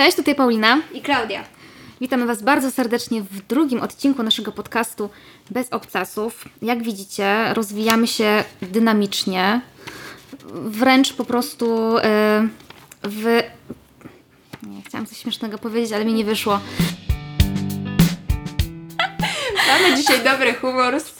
Cześć, 0.00 0.16
tutaj 0.16 0.34
Paulina. 0.34 0.78
I 0.92 1.00
Klaudia. 1.00 1.44
Witamy 2.00 2.26
Was 2.26 2.42
bardzo 2.42 2.70
serdecznie 2.70 3.22
w 3.22 3.46
drugim 3.46 3.80
odcinku 3.80 4.22
naszego 4.22 4.52
podcastu 4.52 5.10
Bez 5.50 5.72
Obcasów. 5.72 6.44
Jak 6.62 6.82
widzicie, 6.82 7.54
rozwijamy 7.54 8.06
się 8.06 8.44
dynamicznie, 8.62 9.60
wręcz 10.52 11.12
po 11.12 11.24
prostu 11.24 11.94
yy, 11.94 12.00
w... 13.02 13.42
Nie, 14.62 14.82
chciałam 14.82 15.06
coś 15.06 15.18
śmiesznego 15.18 15.58
powiedzieć, 15.58 15.92
ale 15.92 16.04
mi 16.04 16.12
nie 16.12 16.24
wyszło. 16.24 16.60
Mamy 19.68 19.96
dzisiaj 19.96 20.24
dobry 20.24 20.54
humor 20.54 21.00
z, 21.00 21.12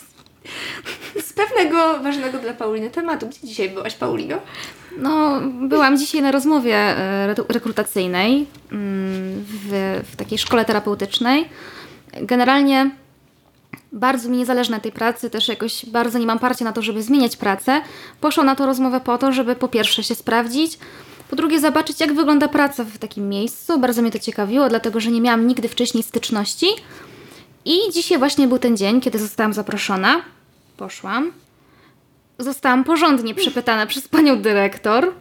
z 1.27 1.33
pewnego 1.33 1.99
ważnego 2.03 2.39
dla 2.39 2.53
Pauliny 2.53 2.91
tematu. 2.91 3.29
Gdzie 3.29 3.49
dzisiaj 3.49 3.71
byłaś, 3.71 3.95
Paulino? 3.95 4.37
No, 4.99 5.41
byłam 5.69 5.99
dzisiaj 5.99 6.23
na 6.23 6.31
rozmowie 6.31 6.75
e, 6.75 7.25
re- 7.25 7.45
rekrutacyjnej 7.49 8.47
mm, 8.73 9.45
w, 9.47 10.01
w 10.13 10.17
takiej 10.17 10.39
szkole 10.39 10.65
terapeutycznej. 10.65 11.49
Generalnie 12.23 12.91
bardzo 13.93 14.29
mi 14.29 14.37
nie 14.37 14.47
zależy 14.47 14.71
na 14.71 14.81
tej 14.81 14.93
pracy, 14.93 15.31
też 15.31 15.49
jakoś 15.49 15.87
bardzo 15.87 16.19
nie 16.19 16.27
mam 16.27 16.39
parcia 16.39 16.65
na 16.65 16.73
to, 16.73 16.83
żeby 16.83 17.03
zmieniać 17.03 17.37
pracę. 17.37 17.81
Poszłam 18.21 18.47
na 18.47 18.57
tą 18.57 18.67
rozmowę 18.67 19.01
po 19.01 19.19
to, 19.19 19.33
żeby 19.33 19.57
po 19.57 19.69
pierwsze 19.69 20.03
się 20.03 20.15
sprawdzić, 20.15 20.79
po 21.31 21.37
drugie 21.37 21.61
zobaczyć, 21.61 22.01
jak 22.01 22.13
wygląda 22.15 22.49
praca 22.49 22.85
w 22.85 22.99
takim 22.99 23.29
miejscu. 23.29 23.79
Bardzo 23.79 24.03
mnie 24.03 24.11
to 24.11 24.19
ciekawiło, 24.19 24.69
dlatego 24.69 25.01
że 25.01 25.11
nie 25.11 25.21
miałam 25.21 25.47
nigdy 25.47 25.69
wcześniej 25.69 26.03
styczności. 26.03 26.67
I 27.65 27.79
dzisiaj 27.93 28.19
właśnie 28.19 28.49
był 28.49 28.59
ten 28.59 28.77
dzień, 28.77 29.01
kiedy 29.01 29.19
zostałam 29.19 29.53
zaproszona. 29.53 30.23
Poszłam. 30.77 31.33
Zostałam 32.41 32.85
porządnie 32.85 33.35
przepytana 33.35 33.87
przez 33.87 34.09
panią 34.09 34.43
dyrektor. 34.43 35.13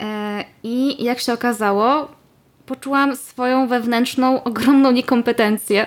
E, 0.00 0.44
I 0.62 1.04
jak 1.04 1.20
się 1.20 1.32
okazało, 1.32 2.08
poczułam 2.66 3.16
swoją 3.16 3.68
wewnętrzną, 3.68 4.42
ogromną 4.42 4.90
niekompetencję. 4.92 5.86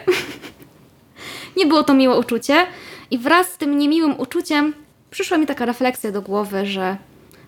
nie 1.57 1.65
było 1.65 1.83
to 1.83 1.93
miłe 1.93 2.19
uczucie. 2.19 2.65
I 3.11 3.17
wraz 3.17 3.47
z 3.47 3.57
tym 3.57 3.77
niemiłym 3.77 4.19
uczuciem 4.19 4.73
przyszła 5.11 5.37
mi 5.37 5.45
taka 5.45 5.65
refleksja 5.65 6.11
do 6.11 6.21
głowy, 6.21 6.65
że 6.65 6.97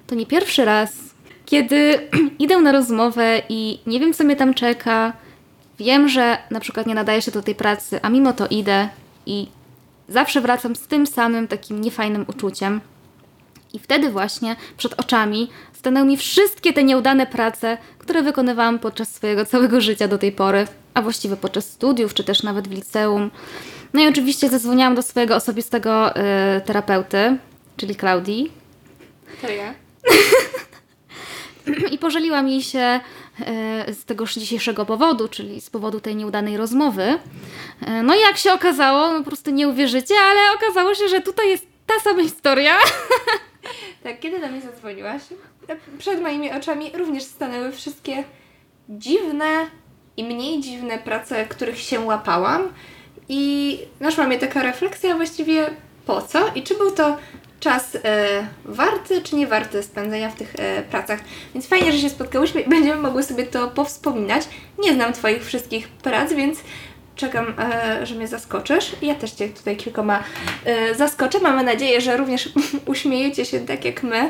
to 0.07 0.15
nie 0.15 0.25
pierwszy 0.25 0.65
raz, 0.65 0.93
kiedy 1.45 2.09
idę 2.39 2.61
na 2.61 2.71
rozmowę 2.71 3.41
i 3.49 3.79
nie 3.85 3.99
wiem, 3.99 4.13
co 4.13 4.23
mnie 4.23 4.35
tam 4.35 4.53
czeka. 4.53 5.13
Wiem, 5.79 6.09
że 6.09 6.37
na 6.51 6.59
przykład 6.59 6.87
nie 6.87 6.95
nadaję 6.95 7.21
się 7.21 7.31
do 7.31 7.41
tej 7.41 7.55
pracy, 7.55 7.99
a 8.01 8.09
mimo 8.09 8.33
to 8.33 8.47
idę 8.47 8.89
i 9.25 9.47
zawsze 10.07 10.41
wracam 10.41 10.75
z 10.75 10.87
tym 10.87 11.07
samym 11.07 11.47
takim 11.47 11.81
niefajnym 11.81 12.25
uczuciem. 12.27 12.81
I 13.73 13.79
wtedy 13.79 14.11
właśnie 14.11 14.55
przed 14.77 14.99
oczami 14.99 15.49
stanęły 15.73 16.07
mi 16.07 16.17
wszystkie 16.17 16.73
te 16.73 16.83
nieudane 16.83 17.27
prace, 17.27 17.77
które 17.97 18.21
wykonywałam 18.23 18.79
podczas 18.79 19.13
swojego 19.13 19.45
całego 19.45 19.81
życia 19.81 20.07
do 20.07 20.17
tej 20.17 20.31
pory, 20.31 20.67
a 20.93 21.01
właściwie 21.01 21.37
podczas 21.37 21.69
studiów, 21.69 22.13
czy 22.13 22.23
też 22.23 22.43
nawet 22.43 22.67
w 22.67 22.71
liceum. 22.71 23.31
No 23.93 24.01
i 24.01 24.07
oczywiście 24.07 24.49
zadzwoniłam 24.49 24.95
do 24.95 25.01
swojego 25.01 25.35
osobistego 25.35 26.15
y, 26.15 26.21
terapeuty, 26.65 27.37
czyli 27.77 27.95
Klaudii, 27.95 28.51
To 29.41 29.49
ja. 29.49 29.73
i 31.93 31.97
pożaliłam 31.97 32.47
jej 32.47 32.61
się 32.61 32.79
e, 32.79 32.99
z 33.93 34.05
tegoż 34.05 34.33
dzisiejszego 34.35 34.85
powodu, 34.85 35.27
czyli 35.27 35.61
z 35.61 35.69
powodu 35.69 35.99
tej 35.99 36.15
nieudanej 36.15 36.57
rozmowy. 36.57 37.19
E, 37.81 38.03
No 38.03 38.15
i 38.15 38.19
jak 38.19 38.37
się 38.37 38.53
okazało, 38.53 39.11
no 39.11 39.19
po 39.19 39.25
prostu 39.25 39.51
nie 39.51 39.67
uwierzycie, 39.67 40.13
ale 40.31 40.39
okazało 40.55 40.95
się, 40.95 41.07
że 41.07 41.21
tutaj 41.21 41.49
jest 41.49 41.65
ta 41.87 41.93
sama 42.03 42.23
historia. 42.23 42.77
Tak, 44.03 44.19
kiedy 44.19 44.39
do 44.39 44.47
mnie 44.47 44.61
zadzwoniłaś, 44.61 45.21
przed 45.97 46.21
moimi 46.21 46.51
oczami 46.51 46.91
również 46.93 47.23
stanęły 47.23 47.71
wszystkie 47.71 48.23
dziwne 48.89 49.45
i 50.17 50.23
mniej 50.23 50.61
dziwne 50.61 50.97
prace, 50.97 51.45
których 51.45 51.79
się 51.79 51.99
łapałam. 51.99 52.73
I 53.29 53.79
naszła 53.99 54.27
mnie 54.27 54.39
taka 54.39 54.63
refleksja 54.63 55.15
właściwie 55.15 55.69
po 56.05 56.21
co 56.21 56.51
i 56.55 56.63
czy 56.63 56.75
był 56.75 56.91
to 56.91 57.17
czas 57.59 57.97
e, 58.03 58.47
warty, 58.65 59.21
czy 59.21 59.35
nie 59.35 59.47
warty 59.47 59.83
spędzenia 59.83 60.29
w 60.29 60.35
tych 60.35 60.55
e, 60.55 60.83
pracach. 60.83 61.19
Więc 61.53 61.67
fajnie, 61.67 61.91
że 61.91 61.97
się 61.97 62.09
spotkałyśmy 62.09 62.61
i 62.61 62.69
będziemy 62.69 63.01
mogły 63.01 63.23
sobie 63.23 63.43
to 63.43 63.67
powspominać. 63.67 64.43
Nie 64.83 64.93
znam 64.93 65.13
Twoich 65.13 65.45
wszystkich 65.45 65.87
prac, 65.87 66.33
więc 66.33 66.59
czekam, 67.21 67.53
e, 67.59 68.05
że 68.05 68.15
mnie 68.15 68.27
zaskoczysz. 68.27 68.91
Ja 69.01 69.15
też 69.15 69.31
Cię 69.31 69.49
tutaj 69.49 69.77
kilkoma 69.77 70.23
e, 70.65 70.95
zaskoczę. 70.95 71.39
Mamy 71.39 71.63
nadzieję, 71.63 72.01
że 72.01 72.17
również 72.17 72.49
uśmiejecie 72.85 73.45
się 73.45 73.59
tak 73.59 73.85
jak 73.85 74.03
my, 74.03 74.29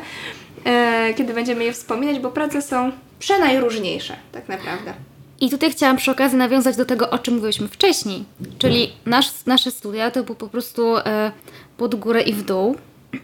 e, 0.65 1.13
kiedy 1.13 1.33
będziemy 1.33 1.63
je 1.63 1.73
wspominać, 1.73 2.19
bo 2.19 2.31
prace 2.31 2.61
są 2.61 2.91
przenajróżniejsze, 3.19 4.15
tak 4.31 4.49
naprawdę. 4.49 4.93
I 5.41 5.49
tutaj 5.49 5.71
chciałam 5.71 5.97
przy 5.97 6.11
okazji 6.11 6.37
nawiązać 6.37 6.75
do 6.75 6.85
tego, 6.85 7.09
o 7.09 7.19
czym 7.19 7.33
mówiliśmy 7.33 7.67
wcześniej. 7.67 8.23
Czyli 8.57 8.93
nasz, 9.05 9.45
nasze 9.45 9.71
studia 9.71 10.11
to 10.11 10.23
był 10.23 10.35
po 10.35 10.47
prostu 10.47 10.97
e, 10.97 11.31
pod 11.77 11.95
górę 11.95 12.21
i 12.21 12.33
w 12.33 12.43
dół, 12.43 12.75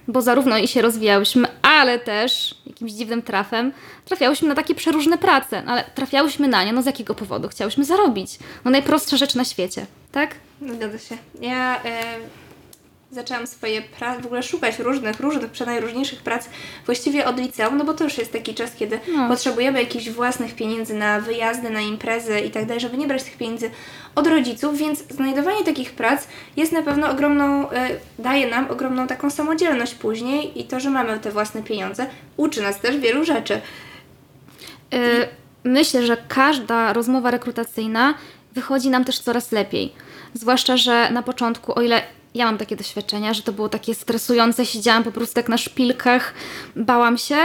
bo 0.07 0.21
zarówno 0.21 0.57
i 0.57 0.67
się 0.67 0.81
rozwijałyśmy, 0.81 1.47
ale 1.61 1.99
też 1.99 2.55
jakimś 2.65 2.91
dziwnym 2.91 3.21
trafem 3.21 3.71
trafiałyśmy 4.05 4.47
na 4.47 4.55
takie 4.55 4.75
przeróżne 4.75 5.17
prace. 5.17 5.63
No, 5.65 5.71
ale 5.71 5.83
trafiałyśmy 5.95 6.47
na 6.47 6.63
nie, 6.63 6.73
no 6.73 6.81
z 6.81 6.85
jakiego 6.85 7.15
powodu? 7.15 7.47
Chciałyśmy 7.47 7.85
zarobić. 7.85 8.39
No 8.65 8.71
najprostsza 8.71 9.17
rzecz 9.17 9.35
na 9.35 9.45
świecie, 9.45 9.85
tak? 10.11 10.35
No, 10.61 10.73
Zgadza 10.73 10.99
się. 10.99 11.17
Ja 11.41 11.83
e, 11.83 12.03
zaczęłam 13.17 13.47
swoje 13.47 13.81
prace, 13.81 14.21
w 14.21 14.25
ogóle 14.25 14.43
szukać 14.43 14.79
różnych, 14.79 15.19
różnych, 15.19 15.51
przenajróżniejszych 15.51 16.21
prac 16.21 16.49
właściwie 16.85 17.25
od 17.25 17.39
liceum, 17.39 17.77
no 17.77 17.85
bo 17.85 17.93
to 17.93 18.03
już 18.03 18.17
jest 18.17 18.33
taki 18.33 18.53
czas, 18.55 18.75
kiedy 18.75 18.99
No. 19.15 19.27
potrzebujemy 19.27 19.79
jakichś 19.79 20.09
własnych 20.09 20.55
pieniędzy 20.55 20.93
na 20.93 21.19
wyjazdy, 21.19 21.69
na 21.69 21.81
imprezy 21.81 22.39
i 22.39 22.51
tak 22.51 22.65
dalej, 22.65 22.81
żeby 22.81 22.97
nie 22.97 23.07
brać 23.07 23.23
tych 23.23 23.37
pieniędzy 23.37 23.71
od 24.15 24.27
rodziców, 24.27 24.77
więc 24.77 25.03
znajdowanie 25.09 25.63
takich 25.63 25.91
prac 25.91 26.27
jest 26.57 26.71
na 26.71 26.81
pewno 26.81 27.09
ogromną, 27.09 27.71
e, 27.71 27.89
daje 28.19 28.49
nam 28.49 28.71
ogromną 28.71 29.07
taką 29.07 29.29
samodzielność 29.29 29.95
później 29.95 30.61
i 30.61 30.63
to, 30.63 30.79
że 30.79 30.89
mamy 30.89 31.19
te 31.19 31.31
własne 31.31 31.63
pieniądze, 31.63 32.07
uczy 32.37 32.61
nas 32.61 32.79
też 32.79 32.97
wielu 32.97 33.23
rzeczy. 33.25 33.61
Y, 34.93 35.27
Myślę, 35.63 36.05
że 36.05 36.17
każda 36.27 36.93
rozmowa 36.93 37.31
rekrutacyjna 37.31 38.13
wychodzi 38.53 38.89
nam 38.89 39.05
też 39.05 39.19
coraz 39.19 39.51
lepiej. 39.51 39.93
Zwłaszcza, 40.33 40.77
że 40.77 41.11
na 41.11 41.23
początku, 41.23 41.79
o 41.79 41.81
ile 41.81 42.01
ja 42.37 42.45
mam 42.45 42.57
takie 42.57 42.75
doświadczenia, 42.75 43.33
że 43.33 43.41
to 43.41 43.53
było 43.53 43.69
takie 43.69 43.95
stresujące, 43.95 44.65
siedziałam 44.65 45.03
po 45.03 45.11
prostu 45.11 45.35
tak 45.35 45.49
na 45.49 45.57
szpilkach, 45.57 46.33
bałam 46.75 47.17
się, 47.17 47.37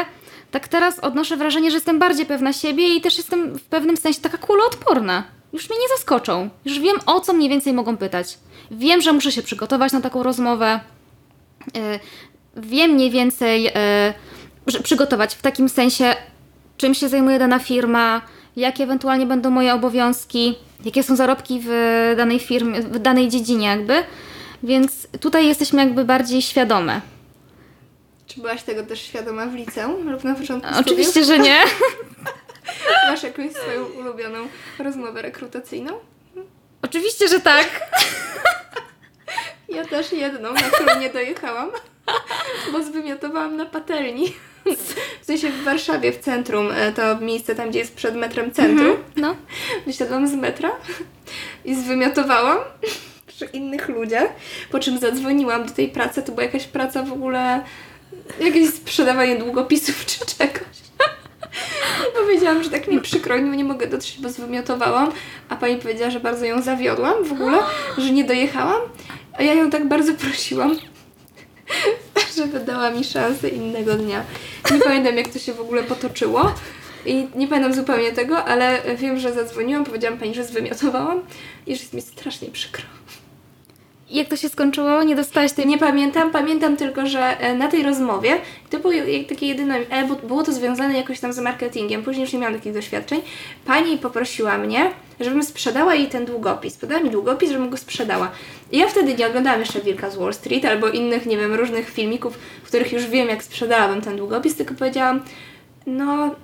tak 0.50 0.68
teraz 0.68 0.98
odnoszę 0.98 1.36
wrażenie, 1.36 1.70
że 1.70 1.76
jestem 1.76 1.98
bardziej 1.98 2.26
pewna 2.26 2.52
siebie 2.52 2.96
i 2.96 3.00
też 3.00 3.18
jestem 3.18 3.58
w 3.58 3.62
pewnym 3.62 3.96
sensie 3.96 4.20
taka 4.20 4.38
kuloodporna. 4.38 5.24
Już 5.52 5.70
mnie 5.70 5.78
nie 5.78 5.88
zaskoczą. 5.96 6.50
Już 6.64 6.80
wiem, 6.80 6.96
o 7.06 7.20
co 7.20 7.32
mniej 7.32 7.48
więcej 7.48 7.72
mogą 7.72 7.96
pytać. 7.96 8.38
Wiem, 8.70 9.00
że 9.00 9.12
muszę 9.12 9.32
się 9.32 9.42
przygotować 9.42 9.92
na 9.92 10.00
taką 10.00 10.22
rozmowę. 10.22 10.80
Y, 11.76 12.00
wiem 12.56 12.90
mniej 12.90 13.10
więcej, 13.10 13.68
y, 13.68 13.72
że 14.66 14.80
przygotować 14.80 15.34
w 15.34 15.42
takim 15.42 15.68
sensie, 15.68 16.14
czym 16.76 16.94
się 16.94 17.08
zajmuje 17.08 17.38
dana 17.38 17.58
firma, 17.58 18.22
jakie 18.56 18.84
ewentualnie 18.84 19.26
będą 19.26 19.50
moje 19.50 19.74
obowiązki, 19.74 20.54
jakie 20.84 21.02
są 21.02 21.16
zarobki 21.16 21.60
w 21.64 21.68
danej 22.16 22.38
firmie, 22.38 22.82
w 22.82 22.98
danej 22.98 23.28
dziedzinie 23.28 23.66
jakby. 23.66 24.04
Więc 24.62 25.08
tutaj 25.20 25.46
jesteśmy 25.46 25.82
jakby 25.82 26.04
bardziej 26.04 26.42
świadome. 26.42 27.00
Czy 28.26 28.40
byłaś 28.40 28.62
tego 28.62 28.82
też 28.82 29.02
świadoma 29.02 29.46
w 29.46 29.54
liceum 29.54 30.10
lub 30.10 30.24
na 30.24 30.34
początku 30.34 30.70
Oczywiście, 30.80 31.24
że 31.24 31.38
nie. 31.38 31.60
studiów? 31.66 32.06
Masz 33.10 33.22
jakąś 33.22 33.52
swoją 33.52 33.84
ulubioną 33.84 34.38
rozmowę 34.78 35.22
rekrutacyjną? 35.22 35.92
Oczywiście, 36.82 37.28
że 37.28 37.40
tak. 37.40 37.90
Ja 39.68 39.84
też 39.84 40.12
jedną, 40.12 40.52
na 40.52 40.60
którą 40.60 41.00
nie 41.00 41.10
dojechałam, 41.10 41.70
bo 42.72 42.82
zwymiotowałam 42.82 43.56
na 43.56 43.66
patelni. 43.66 44.34
W 45.22 45.24
sensie 45.24 45.50
w 45.50 45.64
Warszawie, 45.64 46.12
w 46.12 46.18
centrum, 46.18 46.70
e, 46.70 46.92
to 46.92 47.18
miejsce 47.20 47.54
tam, 47.54 47.70
gdzie 47.70 47.78
jest 47.78 47.94
przed 47.94 48.14
metrem 48.14 48.52
centrum. 48.52 48.96
No. 49.16 49.36
Wysiadłam 49.86 50.28
z 50.28 50.34
metra 50.34 50.70
i 51.64 51.74
zwymiotowałam 51.74 52.58
przy 53.42 53.56
innych 53.56 53.88
ludziach, 53.88 54.28
po 54.70 54.78
czym 54.78 54.98
zadzwoniłam 54.98 55.66
do 55.66 55.72
tej 55.72 55.88
pracy, 55.88 56.22
to 56.22 56.32
była 56.32 56.44
jakaś 56.44 56.64
praca 56.64 57.02
w 57.02 57.12
ogóle, 57.12 57.62
jakieś 58.40 58.70
sprzedawanie 58.70 59.36
długopisów 59.36 60.06
czy 60.06 60.18
czegoś. 60.18 60.78
I 62.10 62.16
powiedziałam, 62.22 62.62
że 62.62 62.70
tak 62.70 62.88
mi 62.88 63.00
przykro, 63.00 63.38
nie, 63.38 63.56
nie 63.56 63.64
mogę 63.64 63.86
dotrzeć, 63.86 64.18
bo 64.20 64.28
zwymiotowałam, 64.28 65.12
a 65.48 65.56
pani 65.56 65.76
powiedziała, 65.76 66.10
że 66.10 66.20
bardzo 66.20 66.44
ją 66.44 66.62
zawiodłam 66.62 67.24
w 67.24 67.32
ogóle, 67.32 67.58
że 67.98 68.10
nie 68.10 68.24
dojechałam, 68.24 68.80
a 69.32 69.42
ja 69.42 69.54
ją 69.54 69.70
tak 69.70 69.88
bardzo 69.88 70.14
prosiłam, 70.14 70.76
żeby 72.36 72.60
dała 72.60 72.90
mi 72.90 73.04
szansę 73.04 73.48
innego 73.48 73.94
dnia. 73.94 74.24
Nie 74.70 74.80
pamiętam, 74.80 75.16
jak 75.16 75.28
to 75.28 75.38
się 75.38 75.52
w 75.52 75.60
ogóle 75.60 75.82
potoczyło. 75.82 76.54
I 77.06 77.28
nie 77.34 77.48
pamiętam 77.48 77.74
zupełnie 77.74 78.12
tego, 78.12 78.44
ale 78.44 78.80
wiem, 78.96 79.18
że 79.18 79.32
zadzwoniłam, 79.32 79.84
powiedziałam 79.84 80.18
pani, 80.18 80.34
że 80.34 80.44
zwymiotowałam 80.44 81.20
i 81.66 81.76
że 81.76 81.82
jest 81.82 81.94
mi 81.94 82.02
strasznie 82.02 82.48
przykro. 82.48 82.84
Jak 84.12 84.28
to 84.28 84.36
się 84.36 84.48
skończyło? 84.48 85.02
Nie 85.02 85.16
dostałaś 85.16 85.52
tej... 85.52 85.66
Nie 85.66 85.78
pamiętam, 85.78 86.30
pamiętam 86.30 86.76
tylko, 86.76 87.06
że 87.06 87.40
e, 87.40 87.54
na 87.54 87.68
tej 87.68 87.82
rozmowie, 87.82 88.38
to 88.70 88.78
było 88.78 88.94
takie 89.28 89.46
jedyne, 89.46 89.78
było 90.28 90.42
to 90.42 90.52
związane 90.52 90.98
jakoś 90.98 91.20
tam 91.20 91.32
z 91.32 91.38
marketingiem, 91.38 92.02
później 92.02 92.22
już 92.22 92.32
nie 92.32 92.38
miałam 92.38 92.54
takich 92.54 92.72
doświadczeń. 92.72 93.20
Pani 93.64 93.98
poprosiła 93.98 94.58
mnie, 94.58 94.90
żebym 95.20 95.42
sprzedała 95.42 95.94
jej 95.94 96.06
ten 96.06 96.24
długopis. 96.24 96.76
Podała 96.76 97.00
mi 97.00 97.10
długopis, 97.10 97.50
żebym 97.50 97.70
go 97.70 97.76
sprzedała. 97.76 98.30
I 98.72 98.78
ja 98.78 98.88
wtedy 98.88 99.14
nie 99.14 99.26
oglądałam 99.26 99.60
jeszcze 99.60 99.80
Wilka 99.80 100.10
z 100.10 100.16
Wall 100.16 100.34
Street 100.34 100.64
albo 100.64 100.88
innych, 100.88 101.26
nie 101.26 101.36
wiem, 101.36 101.54
różnych 101.54 101.90
filmików, 101.90 102.38
w 102.62 102.68
których 102.68 102.92
już 102.92 103.06
wiem, 103.06 103.28
jak 103.28 103.42
sprzedałabym 103.42 104.00
ten 104.00 104.16
długopis, 104.16 104.56
tylko 104.56 104.74
powiedziałam, 104.74 105.20
no 105.86 106.34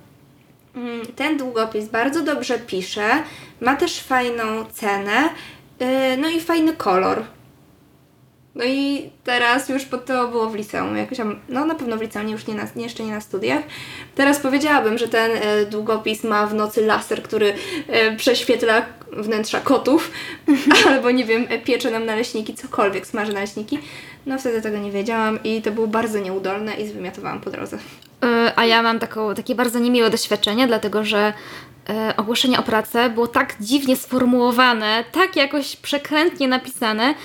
mm, 0.75 1.01
ten 1.15 1.37
długopis 1.37 1.87
bardzo 1.87 2.21
dobrze 2.21 2.59
pisze, 2.59 3.23
ma 3.61 3.75
też 3.75 3.99
fajną 3.99 4.65
cenę, 4.73 5.29
yy, 5.79 5.87
no 6.17 6.29
i 6.29 6.41
fajny 6.41 6.73
kolor. 6.73 7.23
No 8.55 8.65
i 8.65 9.09
teraz 9.23 9.69
już, 9.69 9.85
bo 9.85 9.97
to 9.97 10.27
było 10.27 10.49
w 10.49 10.55
liceum, 10.55 10.97
jakoś 10.97 11.17
tam, 11.17 11.39
no 11.49 11.65
na 11.65 11.75
pewno 11.75 11.97
w 11.97 12.01
liceum, 12.01 12.29
już 12.29 12.47
nie, 12.47 12.55
na, 12.55 12.67
jeszcze 12.75 13.03
nie 13.03 13.11
na 13.11 13.21
studiach. 13.21 13.63
Teraz 14.15 14.39
powiedziałabym, 14.39 14.97
że 14.97 15.07
ten 15.07 15.31
e, 15.31 15.65
długopis 15.65 16.23
ma 16.23 16.47
w 16.47 16.53
nocy 16.53 16.85
laser, 16.85 17.23
który 17.23 17.53
e, 17.87 18.15
prześwietla 18.15 18.85
wnętrza 19.11 19.59
kotów, 19.59 20.11
albo 20.87 21.11
nie 21.11 21.25
wiem, 21.25 21.45
e, 21.49 21.59
piecze 21.59 21.91
nam 21.91 22.05
naleśniki, 22.05 22.53
cokolwiek 22.53 23.07
smaży 23.07 23.33
naleśniki. 23.33 23.79
No 24.25 24.39
wtedy 24.39 24.61
tego 24.61 24.77
nie 24.77 24.91
wiedziałam 24.91 25.43
i 25.43 25.61
to 25.61 25.71
było 25.71 25.87
bardzo 25.87 26.19
nieudolne 26.19 26.73
i 26.73 26.87
zwymiotowałam 26.87 27.41
po 27.41 27.49
drodze. 27.51 27.77
Y, 27.77 28.51
A 28.55 28.65
ja 28.65 28.81
mam 28.81 28.99
taką, 28.99 29.35
takie 29.35 29.55
bardzo 29.55 29.79
niemiłe 29.79 30.09
doświadczenie, 30.09 30.67
dlatego 30.67 31.03
że 31.05 31.33
y, 31.89 32.15
ogłoszenie 32.15 32.59
o 32.59 32.63
pracę 32.63 33.09
było 33.09 33.27
tak 33.27 33.55
dziwnie 33.59 33.95
sformułowane, 33.95 35.03
tak 35.11 35.35
jakoś 35.35 35.75
przekrętnie 35.75 36.47
napisane, 36.47 37.15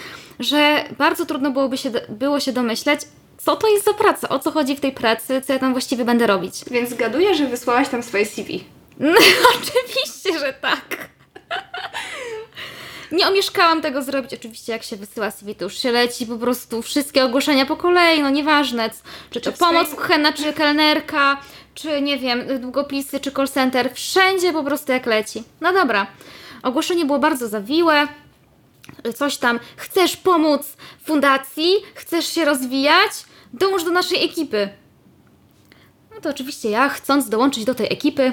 że 0.41 0.85
bardzo 0.99 1.27
trudno 1.27 1.51
byłoby 1.51 1.79
się, 1.79 1.91
było 2.09 2.41
się 2.41 2.53
domyśleć, 2.53 3.01
co 3.39 3.57
to 3.57 3.69
jest 3.69 3.85
za 3.85 3.93
praca, 3.93 4.29
o 4.29 4.39
co 4.39 4.51
chodzi 4.51 4.77
w 4.77 4.81
tej 4.81 4.93
pracy, 4.93 5.43
co 5.47 5.53
ja 5.53 5.59
tam 5.59 5.73
właściwie 5.73 6.05
będę 6.05 6.27
robić. 6.27 6.55
Więc 6.71 6.91
zgaduję, 6.91 7.35
że 7.35 7.47
wysłałaś 7.47 7.89
tam 7.89 8.03
swoje 8.03 8.27
CV. 8.27 8.65
No, 8.99 9.15
oczywiście, 9.57 10.39
że 10.39 10.53
tak. 10.53 11.09
Nie 13.13 13.29
omieszkałam 13.29 13.83
tego 13.83 14.03
zrobić. 14.03 14.35
Oczywiście, 14.35 14.73
jak 14.73 14.83
się 14.83 14.97
wysyła 14.97 15.31
CV, 15.31 15.55
to 15.55 15.65
już 15.65 15.79
się 15.79 15.93
leci 15.93 16.27
po 16.27 16.37
prostu 16.39 16.83
wszystkie 16.83 17.25
ogłoszenia 17.25 17.67
po 17.67 17.77
kolei, 17.77 18.23
no 18.23 18.31
nieważne, 18.31 18.91
czy 19.31 19.41
to 19.41 19.53
Czy 19.53 19.59
pomoc 19.59 19.95
kuchenna, 19.95 20.33
czy 20.33 20.53
kelnerka, 20.53 21.41
czy 21.75 22.03
nie 22.03 22.19
wiem, 22.19 22.61
długopisy, 22.61 23.21
czy 23.21 23.33
call 23.33 23.49
center, 23.49 23.91
wszędzie 23.95 24.53
po 24.53 24.65
prostu 24.65 24.93
jak 24.93 25.07
leci. 25.07 25.43
No 25.61 25.73
dobra. 25.73 26.07
Ogłoszenie 26.63 27.05
było 27.05 27.19
bardzo 27.19 27.49
zawiłe. 27.49 28.09
Coś 29.15 29.37
tam, 29.37 29.61
chcesz 29.77 30.17
pomóc 30.17 30.77
fundacji, 31.05 31.75
chcesz 31.95 32.27
się 32.27 32.45
rozwijać, 32.45 33.11
dołącz 33.53 33.85
do 33.85 33.91
naszej 33.91 34.25
ekipy. 34.25 34.69
No 36.15 36.21
to 36.21 36.31
oczywiście 36.31 36.71
ja, 36.71 36.89
chcąc 36.89 37.29
dołączyć 37.29 37.65
do 37.65 37.75
tej 37.75 37.93
ekipy, 37.93 38.33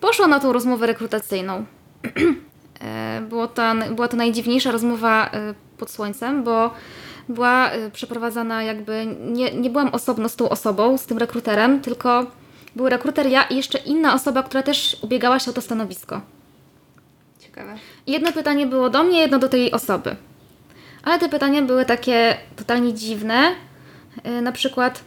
poszłam 0.00 0.30
na 0.30 0.40
tą 0.40 0.52
rozmowę 0.52 0.86
rekrutacyjną. 0.86 1.64
E, 2.84 3.20
Było 3.28 3.48
to, 3.48 3.62
była 3.90 4.08
to 4.08 4.16
najdziwniejsza 4.16 4.70
rozmowa 4.70 5.30
e, 5.32 5.54
pod 5.78 5.90
słońcem, 5.90 6.44
bo 6.44 6.70
była 7.28 7.70
e, 7.70 7.90
przeprowadzana 7.90 8.62
jakby, 8.62 9.06
nie, 9.20 9.54
nie 9.54 9.70
byłam 9.70 9.88
osobno 9.88 10.28
z 10.28 10.36
tą 10.36 10.48
osobą, 10.48 10.98
z 10.98 11.06
tym 11.06 11.18
rekruterem, 11.18 11.80
tylko 11.80 12.26
był 12.76 12.88
rekruter, 12.88 13.26
ja 13.26 13.42
i 13.42 13.56
jeszcze 13.56 13.78
inna 13.78 14.14
osoba, 14.14 14.42
która 14.42 14.62
też 14.62 14.96
ubiegała 15.02 15.38
się 15.38 15.50
o 15.50 15.54
to 15.54 15.60
stanowisko. 15.60 16.20
Ciekawe. 17.52 17.74
Jedno 18.06 18.32
pytanie 18.32 18.66
było 18.66 18.90
do 18.90 19.02
mnie, 19.02 19.20
jedno 19.20 19.38
do 19.38 19.48
tej 19.48 19.72
osoby. 19.72 20.16
Ale 21.02 21.18
te 21.18 21.28
pytania 21.28 21.62
były 21.62 21.84
takie 21.84 22.36
totalnie 22.56 22.94
dziwne. 22.94 23.50
Yy, 24.24 24.42
Na 24.42 24.52
przykład 24.52 25.04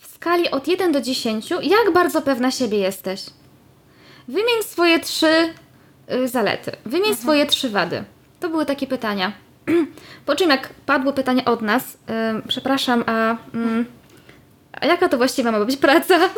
w 0.00 0.06
skali 0.14 0.50
od 0.50 0.68
1 0.68 0.92
do 0.92 1.00
10, 1.00 1.50
jak 1.50 1.92
bardzo 1.94 2.22
pewna 2.22 2.50
siebie 2.50 2.78
jesteś? 2.78 3.24
Wymień 4.28 4.62
swoje 4.62 5.00
trzy 5.00 5.54
y, 6.12 6.28
zalety. 6.28 6.72
Wymień 6.86 7.14
swoje 7.14 7.46
trzy 7.46 7.70
wady. 7.70 8.04
To 8.40 8.48
były 8.48 8.66
takie 8.66 8.86
pytania. 8.86 9.32
Po 10.26 10.34
czym 10.36 10.50
jak 10.50 10.68
padło 10.86 11.12
pytanie 11.12 11.44
od 11.44 11.62
nas, 11.62 11.94
y, 11.94 12.48
przepraszam, 12.48 13.04
a, 13.06 13.36
mm, 13.54 13.86
a 14.80 14.86
jaka 14.86 15.08
to 15.08 15.16
właściwie 15.16 15.52
ma 15.52 15.64
być 15.64 15.76
praca? 15.76 16.18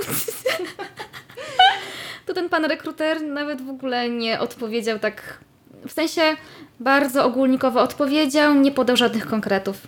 to 2.29 2.35
ten 2.35 2.49
pan 2.49 2.65
rekruter 2.65 3.23
nawet 3.23 3.63
w 3.63 3.71
ogóle 3.71 4.11
nie 4.11 4.41
odpowiedział 4.41 4.99
tak. 4.99 5.39
W 5.87 5.93
sensie 5.93 6.23
bardzo 6.81 7.25
ogólnikowo 7.25 7.81
odpowiedział, 7.81 8.55
nie 8.55 8.73
podał 8.73 8.97
żadnych 8.97 9.27
konkretów. 9.27 9.87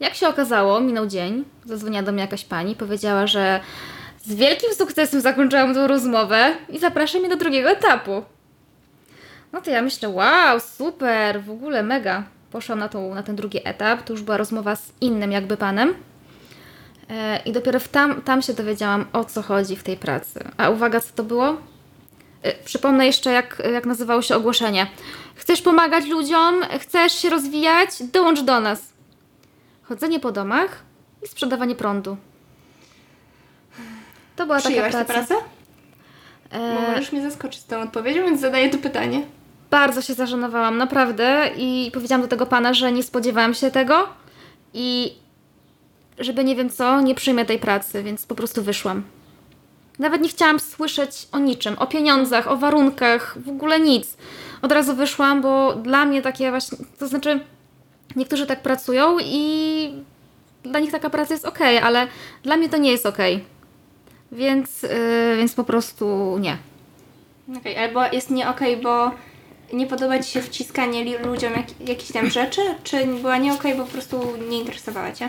Jak 0.00 0.14
się 0.14 0.28
okazało, 0.28 0.80
minął 0.80 1.06
dzień, 1.06 1.44
zadzwoniła 1.64 2.02
do 2.02 2.12
mnie 2.12 2.20
jakaś 2.20 2.44
pani, 2.44 2.76
powiedziała, 2.76 3.26
że 3.26 3.60
z 4.22 4.34
wielkim 4.34 4.74
sukcesem 4.74 5.20
zakończyłam 5.20 5.74
tą 5.74 5.86
rozmowę 5.86 6.56
i 6.68 6.78
zaprasza 6.78 7.18
mnie 7.18 7.28
do 7.28 7.36
drugiego 7.36 7.70
etapu. 7.70 8.24
No 9.52 9.60
to 9.60 9.70
ja 9.70 9.82
myślę, 9.82 10.08
wow, 10.08 10.60
super, 10.60 11.42
w 11.42 11.50
ogóle 11.50 11.82
mega. 11.82 12.24
Poszłam 12.50 12.78
na, 12.78 12.88
tą, 12.88 13.14
na 13.14 13.22
ten 13.22 13.36
drugi 13.36 13.60
etap, 13.64 14.02
to 14.02 14.12
już 14.12 14.22
była 14.22 14.36
rozmowa 14.36 14.76
z 14.76 14.92
innym 15.00 15.32
jakby 15.32 15.56
panem. 15.56 15.94
E, 17.10 17.40
I 17.44 17.52
dopiero 17.52 17.80
w 17.80 17.88
tam, 17.88 18.22
tam 18.22 18.42
się 18.42 18.54
dowiedziałam, 18.54 19.04
o 19.12 19.24
co 19.24 19.42
chodzi 19.42 19.76
w 19.76 19.82
tej 19.82 19.96
pracy. 19.96 20.44
A 20.56 20.70
uwaga, 20.70 21.00
co 21.00 21.12
to 21.14 21.24
było? 21.24 21.56
E, 22.42 22.52
Przypomnę 22.64 23.06
jeszcze, 23.06 23.32
jak, 23.32 23.62
jak 23.72 23.86
nazywało 23.86 24.22
się 24.22 24.36
ogłoszenie. 24.36 24.86
Chcesz 25.34 25.62
pomagać 25.62 26.06
ludziom? 26.06 26.62
Chcesz 26.80 27.12
się 27.12 27.30
rozwijać? 27.30 27.90
Dołącz 28.12 28.40
do 28.40 28.60
nas. 28.60 28.92
Chodzenie 29.82 30.20
po 30.20 30.32
domach 30.32 30.82
i 31.24 31.28
sprzedawanie 31.28 31.74
prądu. 31.74 32.16
To 34.36 34.46
była 34.46 34.58
taka 34.58 34.68
Przyjęłaś 34.68 34.92
tę 34.92 35.04
praca. 35.04 35.26
pracę? 35.26 35.34
E, 36.50 36.90
możesz 36.90 37.12
mnie 37.12 37.30
zaskoczyć 37.30 37.60
z 37.60 37.66
tą 37.66 37.80
odpowiedzią, 37.80 38.24
więc 38.24 38.40
zadaję 38.40 38.70
to 38.70 38.78
pytanie. 38.78 39.22
Bardzo 39.70 40.02
się 40.02 40.14
zażenowałam, 40.14 40.76
naprawdę. 40.76 41.50
I 41.56 41.90
powiedziałam 41.94 42.22
do 42.22 42.28
tego 42.28 42.46
pana, 42.46 42.74
że 42.74 42.92
nie 42.92 43.02
spodziewałam 43.02 43.54
się 43.54 43.70
tego 43.70 44.08
i 44.74 45.14
żeby 46.20 46.44
nie 46.44 46.56
wiem 46.56 46.70
co, 46.70 47.00
nie 47.00 47.14
przyjmę 47.14 47.44
tej 47.44 47.58
pracy, 47.58 48.02
więc 48.02 48.26
po 48.26 48.34
prostu 48.34 48.62
wyszłam. 48.62 49.02
Nawet 49.98 50.22
nie 50.22 50.28
chciałam 50.28 50.60
słyszeć 50.60 51.28
o 51.32 51.38
niczym, 51.38 51.78
o 51.78 51.86
pieniądzach, 51.86 52.48
o 52.48 52.56
warunkach, 52.56 53.38
w 53.38 53.48
ogóle 53.48 53.80
nic. 53.80 54.16
Od 54.62 54.72
razu 54.72 54.96
wyszłam, 54.96 55.42
bo 55.42 55.74
dla 55.74 56.04
mnie 56.04 56.22
takie 56.22 56.50
właśnie, 56.50 56.78
to 56.98 57.08
znaczy 57.08 57.40
niektórzy 58.16 58.46
tak 58.46 58.62
pracują 58.62 59.16
i 59.20 59.92
dla 60.62 60.80
nich 60.80 60.92
taka 60.92 61.10
praca 61.10 61.34
jest 61.34 61.44
ok, 61.44 61.58
ale 61.82 62.06
dla 62.42 62.56
mnie 62.56 62.68
to 62.68 62.76
nie 62.76 62.90
jest 62.90 63.06
ok. 63.06 63.18
Więc, 64.32 64.82
yy, 64.82 65.36
więc 65.36 65.54
po 65.54 65.64
prostu 65.64 66.36
nie. 66.38 66.56
Okej, 67.56 67.78
albo 67.78 68.04
jest 68.12 68.30
nie 68.30 68.48
okej, 68.48 68.76
bo 68.76 69.10
nie 69.72 69.86
podoba 69.86 70.18
Ci 70.18 70.30
się 70.30 70.42
wciskanie 70.42 71.18
ludziom 71.18 71.52
jak, 71.52 71.88
jakichś 71.88 72.12
tam 72.12 72.30
rzeczy, 72.30 72.60
czy 72.84 73.06
była 73.06 73.38
nie 73.38 73.52
okej, 73.52 73.74
bo 73.74 73.84
po 73.84 73.90
prostu 73.90 74.36
nie 74.48 74.58
interesowała 74.58 75.12
Cię? 75.12 75.28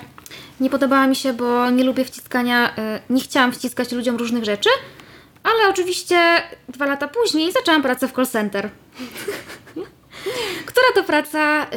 Nie 0.60 0.70
podobała 0.70 1.08
mi 1.08 1.16
się, 1.16 1.34
bo 1.34 1.70
nie 1.70 1.84
lubię 1.84 2.06
wciskania, 2.06 2.70
y, 2.70 3.14
nie 3.14 3.22
chciałam 3.22 3.52
wciskać 3.52 3.92
ludziom 3.92 4.16
różnych 4.16 4.44
rzeczy, 4.44 4.70
ale 5.44 5.70
oczywiście 5.70 6.18
dwa 6.70 6.86
lata 6.86 7.08
później 7.08 7.52
zaczęłam 7.52 7.82
pracę 7.82 8.08
w 8.08 8.12
call 8.12 8.28
center. 8.28 8.70
Która 10.66 10.86
to 10.96 11.04
praca 11.04 11.68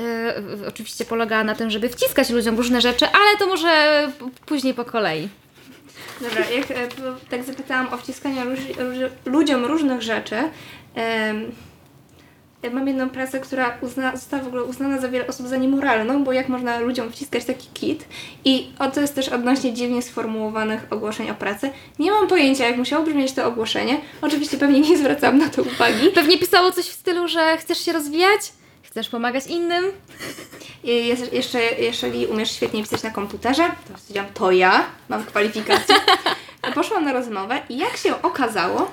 y, 0.62 0.68
oczywiście 0.68 1.04
polegała 1.04 1.44
na 1.44 1.54
tym, 1.54 1.70
żeby 1.70 1.88
wciskać 1.88 2.30
ludziom 2.30 2.56
różne 2.56 2.80
rzeczy, 2.80 3.06
ale 3.06 3.38
to 3.38 3.46
może 3.46 4.12
później 4.46 4.74
po 4.74 4.84
kolei. 4.84 5.28
Dobra, 6.20 6.50
jak 6.50 6.70
e, 6.70 6.88
tak 7.30 7.44
zapytałam 7.44 7.94
o 7.94 7.96
wciskanie 7.96 8.44
ludziom 9.26 9.64
różnych 9.64 10.02
rzeczy, 10.02 10.34
ja 10.96 11.34
mam 12.70 12.88
jedną 12.88 13.10
pracę, 13.10 13.40
która 13.40 13.78
uzna, 13.80 14.16
została 14.16 14.42
w 14.42 14.46
ogóle 14.46 14.64
uznana 14.64 14.98
za 15.00 15.08
wiele 15.08 15.26
osób 15.26 15.46
za 15.48 15.56
niemoralną, 15.56 16.24
bo 16.24 16.32
jak 16.32 16.48
można 16.48 16.78
ludziom 16.80 17.12
wciskać 17.12 17.44
taki 17.44 17.68
kit 17.74 18.04
i 18.44 18.68
o 18.78 18.90
to 18.90 19.00
jest 19.00 19.14
też 19.14 19.28
odnośnie 19.28 19.72
dziwnie 19.72 20.02
sformułowanych 20.02 20.86
ogłoszeń 20.90 21.30
o 21.30 21.34
pracę. 21.34 21.70
Nie 21.98 22.10
mam 22.10 22.26
pojęcia, 22.28 22.66
jak 22.66 22.76
musiało 22.76 23.04
brzmieć 23.04 23.32
to 23.32 23.46
ogłoszenie. 23.46 24.00
Oczywiście 24.22 24.58
pewnie 24.58 24.80
nie 24.80 24.98
zwracałam 24.98 25.38
na 25.38 25.48
to 25.48 25.62
uwagi. 25.62 26.10
Pewnie 26.14 26.38
pisało 26.38 26.72
coś 26.72 26.84
w 26.86 26.92
stylu, 26.92 27.28
że 27.28 27.56
chcesz 27.56 27.78
się 27.84 27.92
rozwijać, 27.92 28.40
chcesz 28.82 29.08
pomagać 29.08 29.46
innym. 29.46 29.84
I 30.84 31.06
jest- 31.06 31.32
jeszcze, 31.32 31.60
jeżeli 31.62 32.26
umiesz 32.26 32.50
świetnie 32.50 32.82
pisać 32.82 33.02
na 33.02 33.10
komputerze, 33.10 33.62
to 33.92 33.98
stwierdziłam, 33.98 34.26
to 34.34 34.50
ja 34.52 34.84
mam 35.08 35.24
kwalifikacje. 35.24 35.94
Poszłam 36.74 37.04
na 37.04 37.12
rozmowę 37.12 37.58
i 37.68 37.78
jak 37.78 37.96
się 37.96 38.22
okazało, 38.22 38.90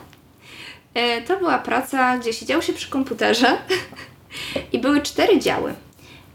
to 1.28 1.38
była 1.38 1.58
praca, 1.58 2.18
gdzie 2.18 2.34
siedziało 2.34 2.62
się 2.62 2.74
przy 2.74 2.90
komputerze 2.90 3.58
i 4.74 4.80
były 4.80 5.02
cztery 5.02 5.40
działy. 5.40 5.74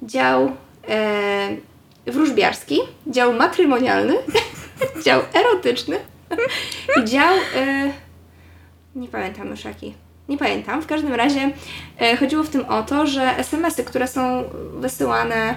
Dział 0.02 0.52
e, 0.88 1.56
wróżbiarski, 2.06 2.78
dział 3.06 3.32
matrymonialny, 3.32 4.14
dział 5.04 5.22
erotyczny 5.34 5.96
i 7.00 7.04
dział, 7.04 7.34
e, 7.56 7.92
nie 8.96 9.08
pamiętam 9.08 9.48
już 9.48 9.64
jaki, 9.64 9.94
Nie 10.28 10.38
pamiętam. 10.38 10.82
W 10.82 10.86
każdym 10.86 11.14
razie 11.14 11.50
e, 12.00 12.16
chodziło 12.16 12.44
w 12.44 12.48
tym 12.48 12.64
o 12.68 12.82
to, 12.82 13.06
że 13.06 13.36
SMS-y, 13.36 13.84
które 13.84 14.08
są 14.08 14.44
wysyłane 14.72 15.36
e, 15.36 15.56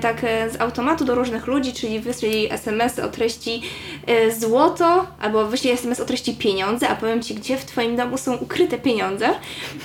tak 0.00 0.24
e, 0.24 0.50
z 0.50 0.60
automatu 0.60 1.04
do 1.04 1.14
różnych 1.14 1.46
ludzi, 1.46 1.72
czyli 1.72 2.00
wyślij 2.00 2.48
SMS 2.50 2.98
o 2.98 3.08
treści 3.08 3.62
e, 4.06 4.32
złoto, 4.32 5.06
albo 5.20 5.46
wyślij 5.46 5.72
SMS 5.72 6.00
o 6.00 6.04
treści 6.04 6.34
pieniądze, 6.34 6.88
a 6.88 6.96
powiem 6.96 7.22
Ci, 7.22 7.34
gdzie 7.34 7.56
w 7.56 7.64
Twoim 7.64 7.96
domu 7.96 8.18
są 8.18 8.36
ukryte 8.36 8.78
pieniądze. 8.78 9.28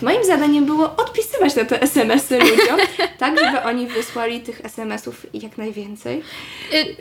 Moim 0.01 0.25
zadaniem 0.25 0.65
było 0.65 0.95
odpisywać 0.95 1.55
na 1.55 1.65
te 1.65 1.81
SMS-y 1.81 2.39
ludziom, 2.39 2.79
tak 3.19 3.39
żeby 3.39 3.63
oni 3.63 3.88
wysłali 3.88 4.41
tych 4.41 4.65
SMS-ów 4.65 5.25
jak 5.33 5.57
najwięcej. 5.57 6.21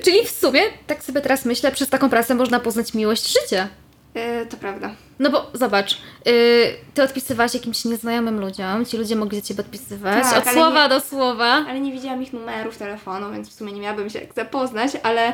Czyli 0.04 0.26
w 0.26 0.30
sumie, 0.30 0.60
tak 0.86 1.04
sobie 1.04 1.20
teraz 1.20 1.44
myślę, 1.44 1.72
przez 1.72 1.88
taką 1.88 2.10
pracę 2.10 2.34
można 2.34 2.60
poznać 2.60 2.94
miłość 2.94 3.40
życia. 3.40 3.68
E, 4.14 4.46
to 4.46 4.56
prawda. 4.56 4.90
No 5.18 5.30
bo 5.30 5.50
zobacz, 5.54 5.98
y, 6.28 6.74
ty 6.94 7.02
odpisywałaś 7.02 7.54
jakimś 7.54 7.84
nieznajomym 7.84 8.40
ludziom, 8.40 8.84
ci 8.86 8.96
ludzie 8.96 9.16
mogli 9.16 9.40
do 9.40 9.46
ciebie 9.46 9.60
odpisywać 9.60 10.22
Tak, 10.24 10.46
od 10.46 10.52
słowa 10.54 10.82
nie- 10.82 10.88
do 10.88 11.00
słowa. 11.00 11.44
Ale 11.68 11.80
nie 11.80 11.92
widziałam 11.92 12.22
ich 12.22 12.32
numerów 12.32 12.76
telefonu, 12.78 13.32
więc 13.32 13.48
w 13.48 13.52
sumie 13.52 13.72
nie 13.72 13.80
miałabym 13.80 14.10
się 14.10 14.18
jak 14.18 14.34
zapoznać, 14.34 14.92
ale 15.02 15.32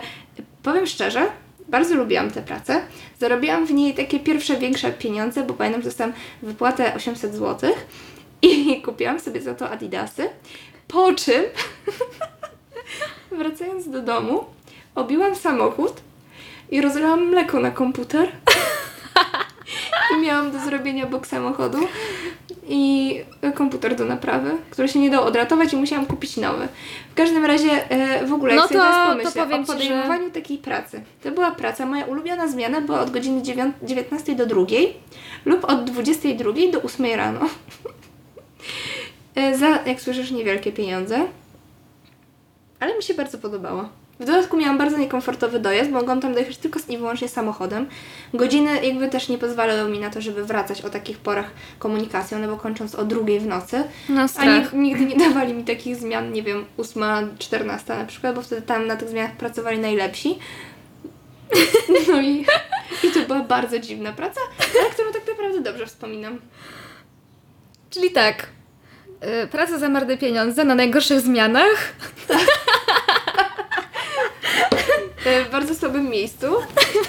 powiem 0.63 0.87
szczerze, 0.87 1.27
bardzo 1.69 1.95
lubiłam 1.95 2.31
tę 2.31 2.43
pracę. 2.43 2.83
Zarobiłam 3.19 3.67
w 3.67 3.73
niej 3.73 3.95
takie 3.95 4.21
pierwsze 4.21 4.57
większe 4.57 4.93
pieniądze, 4.93 5.43
bo 5.43 5.55
pamiętam, 5.55 5.83
że 5.83 5.89
dostałam 5.89 6.13
wypłatę 6.43 6.95
800 6.95 7.35
zł 7.35 7.71
i 8.43 8.77
kupiłam 8.85 9.21
sobie 9.21 9.41
za 9.43 9.55
to 9.55 9.71
adidasy. 9.71 10.29
Po 10.89 11.15
czym, 11.15 11.45
wracając 13.39 13.91
do 13.91 14.03
domu, 14.03 14.45
obiłam 14.95 15.37
samochód 15.37 15.93
i 16.71 16.81
rozlałam 16.81 17.27
mleko 17.29 17.61
na 17.61 17.71
komputer. 17.71 18.29
I 20.17 20.21
miałam 20.21 20.51
do 20.51 20.59
zrobienia 20.59 21.07
bok 21.07 21.27
samochodu 21.27 21.79
i 22.69 23.15
komputer 23.55 23.97
do 23.97 24.05
naprawy, 24.05 24.51
który 24.71 24.89
się 24.89 24.99
nie 24.99 25.11
dał 25.11 25.25
odratować 25.25 25.73
i 25.73 25.77
musiałam 25.77 26.07
kupić 26.07 26.37
nowy. 26.37 26.69
W 27.11 27.15
każdym 27.15 27.45
razie 27.45 27.91
e, 27.91 28.27
w 28.27 28.33
ogóle 28.33 28.55
No 28.55 28.61
jak 28.61 28.69
sobie 28.69 28.81
to- 28.81 28.87
teraz 28.87 29.07
to 29.07 29.13
pomyślę 29.13 29.43
powiem 29.45 29.61
o 29.63 29.65
ci, 29.67 29.73
że- 29.73 29.79
podejmowaniu 29.79 30.31
takiej 30.31 30.59
pracy. 30.59 31.03
To 31.23 31.31
była 31.31 31.51
praca, 31.51 31.87
moja 31.87 32.05
ulubiona 32.05 32.49
zmiana 32.49 32.81
była 32.81 33.01
od 33.01 33.11
godziny 33.11 33.43
dziewią- 33.43 33.73
19 33.83 34.35
do 34.35 34.47
2 34.47 34.67
lub 35.45 35.65
od 35.65 35.85
22 35.85 36.53
do 36.73 36.83
8 36.83 37.17
rano. 37.17 37.41
E, 39.35 39.59
Za, 39.59 39.69
jak 39.87 40.01
słyszysz, 40.01 40.31
niewielkie 40.31 40.73
pieniądze. 40.73 41.27
Ale 42.81 42.97
mi 42.97 43.03
się 43.03 43.15
bardzo 43.15 43.39
podobało. 43.39 43.89
W 44.21 44.25
dodatku 44.25 44.57
miałam 44.57 44.79
bardzo 44.79 44.99
niekomfortowy 44.99 45.59
dojazd, 45.61 45.91
bo 45.91 45.99
mogłam 45.99 46.21
tam 46.21 46.33
dojechać 46.33 46.57
tylko 46.57 46.81
i 46.89 46.99
wyłącznie 46.99 47.29
samochodem. 47.29 47.87
Godziny 48.35 48.87
jakby 48.87 49.09
też 49.09 49.29
nie 49.29 49.39
pozwalały 49.39 49.91
mi 49.91 49.99
na 49.99 50.11
to, 50.11 50.21
żeby 50.21 50.45
wracać 50.45 50.83
o 50.83 50.91
takich 50.91 51.19
porach 51.19 51.51
komunikacją, 51.79 52.39
no 52.39 52.49
bo 52.49 52.57
kończąc 52.57 52.95
o 52.95 53.05
drugiej 53.05 53.41
w 53.41 53.47
nocy. 53.47 53.85
No 54.09 54.21
A 54.23 54.29
strach. 54.29 54.47
nig- 54.47 54.73
nigdy 54.75 55.05
nie 55.07 55.17
dawali 55.29 55.55
mi 55.55 55.65
takich 55.65 55.97
zmian, 55.97 56.33
nie 56.33 56.43
wiem, 56.43 56.65
8, 56.79 57.03
14 57.39 57.95
na 57.97 58.05
przykład, 58.05 58.35
bo 58.35 58.43
wtedy 58.43 58.63
tam 58.63 58.87
na 58.87 58.97
tych 58.97 59.09
zmianach 59.09 59.33
pracowali 59.37 59.79
najlepsi. 59.79 60.39
No 62.13 62.21
i, 62.21 62.45
i 63.03 63.11
to 63.15 63.21
była 63.27 63.41
bardzo 63.41 63.79
dziwna 63.79 64.13
praca, 64.13 64.41
ale 64.81 64.91
którą 64.91 65.13
tak 65.13 65.29
naprawdę 65.29 65.61
dobrze 65.61 65.87
wspominam. 65.87 66.39
Czyli 67.91 68.11
tak, 68.11 68.47
y, 69.45 69.47
praca 69.47 69.79
za 69.79 69.89
marne 69.89 70.17
pieniądze 70.19 70.65
na 70.65 70.75
najgorszych 70.75 71.21
zmianach, 71.21 71.93
E, 72.31 72.37
W 75.27 75.51
bardzo 75.51 75.75
słabym 75.75 76.11
miejscu, 76.11 76.47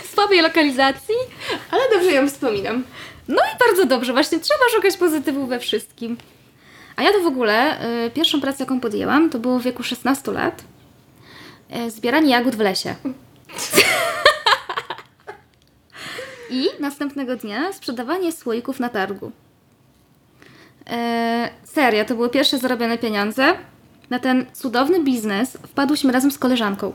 w 0.04 0.14
słabej 0.14 0.42
lokalizacji. 0.42 1.16
ale 1.72 1.82
dobrze 1.94 2.12
ją 2.12 2.28
wspominam. 2.28 2.84
No 3.28 3.36
i 3.36 3.60
bardzo 3.68 3.86
dobrze, 3.86 4.14
właśnie 4.14 4.40
trzeba 4.40 4.60
szukać 4.76 4.98
pozytywów 4.98 5.50
we 5.50 5.60
wszystkim. 5.60 6.18
A 6.96 7.04
ja 7.04 7.12
to 7.12 7.20
w 7.20 7.26
ogóle, 7.26 7.86
y, 8.06 8.10
pierwszą 8.12 8.42
pracę 8.42 8.64
jaką 8.64 8.80
podjęłam, 8.80 9.30
to 9.30 9.40
było 9.40 9.60
w 9.60 9.64
wieku 9.64 9.84
16 9.84 10.32
lat. 10.32 10.64
Y, 11.88 11.92
zbieranie 11.92 12.30
jagód 12.30 12.56
w 12.56 12.60
lesie. 12.60 12.96
I 16.50 16.68
następnego 16.80 17.36
dnia 17.36 17.74
sprzedawanie 17.74 18.32
słoików 18.32 18.80
na 18.80 18.90
targu. 18.90 19.32
E, 20.90 21.50
serio, 21.64 22.06
to 22.06 22.16
były 22.16 22.30
pierwsze 22.30 22.58
zarobione 22.58 22.98
pieniądze. 22.98 23.58
Na 24.10 24.20
ten 24.20 24.46
cudowny 24.54 25.04
biznes 25.04 25.58
wpadłyśmy 25.68 26.12
razem 26.12 26.32
z 26.32 26.38
koleżanką. 26.38 26.94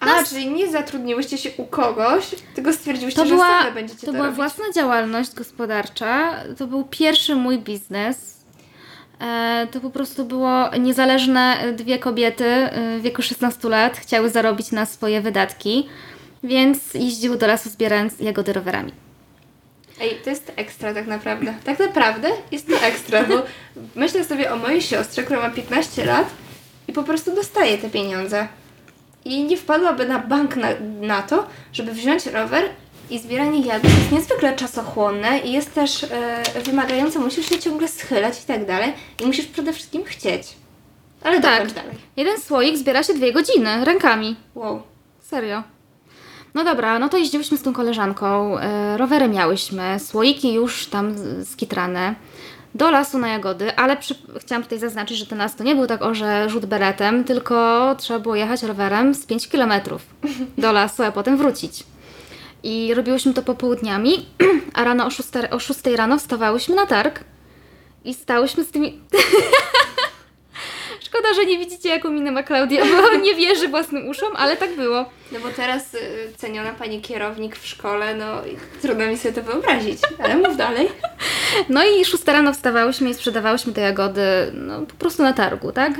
A, 0.00 0.24
czyli 0.24 0.46
nie 0.50 0.70
zatrudniłyście 0.70 1.38
się 1.38 1.50
u 1.56 1.64
kogoś, 1.66 2.24
tylko 2.54 2.72
stwierdziłyście, 2.72 3.26
że 3.26 3.34
była, 3.34 3.58
same 3.60 3.72
będziecie 3.72 4.00
to 4.00 4.06
to, 4.06 4.12
była 4.12 4.24
robić. 4.24 4.36
własna 4.36 4.64
działalność 4.74 5.34
gospodarcza. 5.34 6.34
To 6.58 6.66
był 6.66 6.84
pierwszy 6.84 7.34
mój 7.34 7.58
biznes. 7.58 8.38
E, 9.20 9.66
To 9.72 9.80
po 9.80 9.90
prostu 9.90 10.24
było 10.24 10.70
niezależne 10.80 11.56
e, 11.60 11.72
dwie 11.72 11.98
kobiety 11.98 12.44
e, 12.44 12.98
w 12.98 13.02
wieku 13.02 13.22
16 13.22 13.68
lat 13.68 13.96
chciały 13.98 14.30
zarobić 14.30 14.72
na 14.72 14.86
swoje 14.86 15.20
wydatki, 15.20 15.88
więc 16.44 16.94
jeździły 16.94 17.38
do 17.38 17.46
lasu 17.46 17.70
zbierając 17.70 18.20
jagody 18.20 18.52
rowerami. 18.52 18.92
Ej, 20.00 20.18
to 20.24 20.30
jest 20.30 20.52
ekstra 20.56 20.94
tak 20.94 21.06
naprawdę. 21.06 21.54
Tak 21.64 21.78
naprawdę 21.78 22.28
jest 22.52 22.68
to 22.68 22.80
ekstra, 22.80 23.24
bo 23.24 23.34
myślę 24.02 24.24
sobie 24.24 24.52
o 24.52 24.56
mojej 24.56 24.82
siostrze, 24.82 25.22
która 25.22 25.40
ma 25.40 25.50
15 25.50 26.04
lat 26.04 26.30
i 26.88 26.92
po 26.92 27.02
prostu 27.02 27.34
dostaje 27.34 27.78
te 27.78 27.90
pieniądze. 27.90 28.48
I 29.24 29.44
nie 29.44 29.56
wpadłaby 29.56 30.08
na 30.08 30.18
bank 30.18 30.56
na, 30.56 30.68
na 31.00 31.22
to, 31.22 31.46
żeby 31.72 31.92
wziąć 31.92 32.26
rower 32.26 32.64
i 33.10 33.18
zbieranie 33.18 33.60
jagód 33.60 33.90
jest 33.90 34.12
niezwykle 34.12 34.56
czasochłonne 34.56 35.38
i 35.38 35.52
jest 35.52 35.74
też 35.74 36.04
e, 36.04 36.42
wymagające, 36.64 37.18
musisz 37.18 37.48
się 37.48 37.58
ciągle 37.58 37.88
schylać 37.88 38.42
i 38.42 38.46
tak 38.46 38.66
dalej 38.66 38.92
i 39.22 39.26
musisz 39.26 39.46
przede 39.46 39.72
wszystkim 39.72 40.04
chcieć. 40.04 40.42
Ale 41.24 41.40
Tak. 41.40 41.72
dalej. 41.72 41.94
Jeden 42.16 42.40
słoik 42.40 42.76
zbiera 42.76 43.02
się 43.02 43.14
dwie 43.14 43.32
godziny 43.32 43.84
rękami. 43.84 44.36
Wow. 44.54 44.82
Serio. 45.20 45.62
No 46.54 46.64
dobra, 46.64 46.98
no 46.98 47.08
to 47.08 47.16
jeździłyśmy 47.16 47.56
z 47.56 47.62
tą 47.62 47.72
koleżanką, 47.72 48.58
e, 48.58 48.96
rowery 48.98 49.28
miałyśmy, 49.28 50.00
słoiki 50.00 50.52
już 50.54 50.86
tam 50.86 51.14
skitrane, 51.44 52.14
do 52.74 52.90
lasu 52.90 53.18
na 53.18 53.28
jagody, 53.28 53.76
ale 53.76 53.96
przy, 53.96 54.14
chciałam 54.40 54.62
tutaj 54.62 54.78
zaznaczyć, 54.78 55.18
że 55.18 55.26
ten 55.26 55.38
las 55.38 55.56
to 55.56 55.64
nie 55.64 55.74
był 55.74 55.86
tak 55.86 56.02
o, 56.02 56.14
że 56.14 56.48
rzut 56.48 56.66
beretem, 56.66 57.24
tylko 57.24 57.94
trzeba 57.98 58.18
było 58.18 58.34
jechać 58.36 58.62
rowerem 58.62 59.14
z 59.14 59.26
5 59.26 59.48
km 59.48 59.72
do 60.58 60.72
lasu, 60.72 61.02
a 61.02 61.12
potem 61.12 61.36
wrócić. 61.36 61.84
I 62.62 62.94
robiłyśmy 62.94 63.34
to 63.34 63.42
popołudniami, 63.42 64.26
a 64.74 64.84
rano 64.84 65.06
o 65.06 65.10
6, 65.10 65.28
o 65.50 65.58
6 65.58 65.80
rano 65.96 66.18
wstawałyśmy 66.18 66.74
na 66.74 66.86
targ 66.86 67.20
i 68.04 68.14
stałyśmy 68.14 68.64
z 68.64 68.70
tymi... 68.70 69.00
Szkoda, 71.08 71.34
że 71.34 71.46
nie 71.46 71.58
widzicie, 71.58 71.88
jaką 71.88 72.10
minę 72.10 72.30
ma 72.30 72.42
Klaudia, 72.42 72.84
bo 72.84 73.16
nie 73.26 73.34
wierzy 73.34 73.68
własnym 73.68 74.08
uszom, 74.08 74.36
ale 74.36 74.56
tak 74.56 74.76
było. 74.76 75.04
No 75.32 75.40
bo 75.40 75.48
teraz 75.48 75.94
y, 75.94 75.98
ceniona 76.36 76.72
pani 76.72 77.00
kierownik 77.00 77.56
w 77.56 77.66
szkole, 77.66 78.14
no 78.14 78.42
trudno 78.82 79.06
mi 79.06 79.18
sobie 79.18 79.34
to 79.34 79.42
wyobrazić, 79.42 79.98
ale 80.24 80.36
mów 80.36 80.56
dalej. 80.56 80.88
No 81.68 81.84
i 81.84 82.04
6 82.04 82.24
rano 82.24 82.52
wstawałyśmy 82.52 83.10
i 83.10 83.14
sprzedawałyśmy 83.14 83.72
te 83.72 83.80
jagody 83.80 84.22
no, 84.54 84.80
po 84.80 84.94
prostu 84.94 85.22
na 85.22 85.32
targu, 85.32 85.72
tak? 85.72 85.92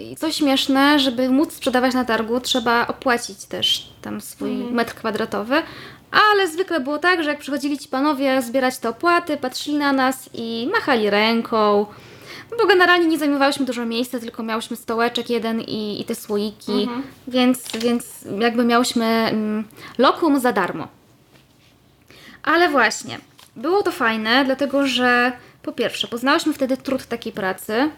I 0.00 0.16
co 0.16 0.32
śmieszne, 0.32 0.98
żeby 0.98 1.28
móc 1.28 1.52
sprzedawać 1.52 1.94
na 1.94 2.04
targu, 2.04 2.40
trzeba 2.40 2.86
opłacić 2.86 3.44
też 3.44 3.92
tam 4.02 4.20
swój 4.20 4.50
metr 4.50 4.94
kwadratowy. 4.94 5.62
Ale 6.10 6.48
zwykle 6.48 6.80
było 6.80 6.98
tak, 6.98 7.22
że 7.22 7.30
jak 7.30 7.38
przychodzili 7.38 7.78
ci 7.78 7.88
panowie 7.88 8.42
zbierać 8.42 8.78
te 8.78 8.88
opłaty, 8.88 9.36
patrzyli 9.36 9.76
na 9.76 9.92
nas 9.92 10.30
i 10.34 10.68
machali 10.72 11.10
ręką. 11.10 11.86
Bo 12.58 12.66
generalnie 12.66 13.06
nie 13.06 13.18
zajmowałyśmy 13.18 13.66
dużo 13.66 13.86
miejsca, 13.86 14.18
tylko 14.18 14.42
miałyśmy 14.42 14.76
stołeczek 14.76 15.30
jeden 15.30 15.60
i, 15.60 16.00
i 16.00 16.04
te 16.04 16.14
słoiki, 16.14 16.88
więc, 17.28 17.68
więc 17.78 18.24
jakby 18.40 18.64
miałyśmy 18.64 19.04
mm, 19.04 19.64
lokum 19.98 20.40
za 20.40 20.52
darmo. 20.52 20.88
Ale 22.42 22.68
właśnie, 22.68 23.18
było 23.56 23.82
to 23.82 23.90
fajne, 23.92 24.44
dlatego 24.44 24.86
że 24.86 25.32
po 25.62 25.72
pierwsze, 25.72 26.08
poznałyśmy 26.08 26.52
wtedy 26.52 26.76
trud 26.76 27.06
takiej 27.06 27.32
pracy. 27.32 27.90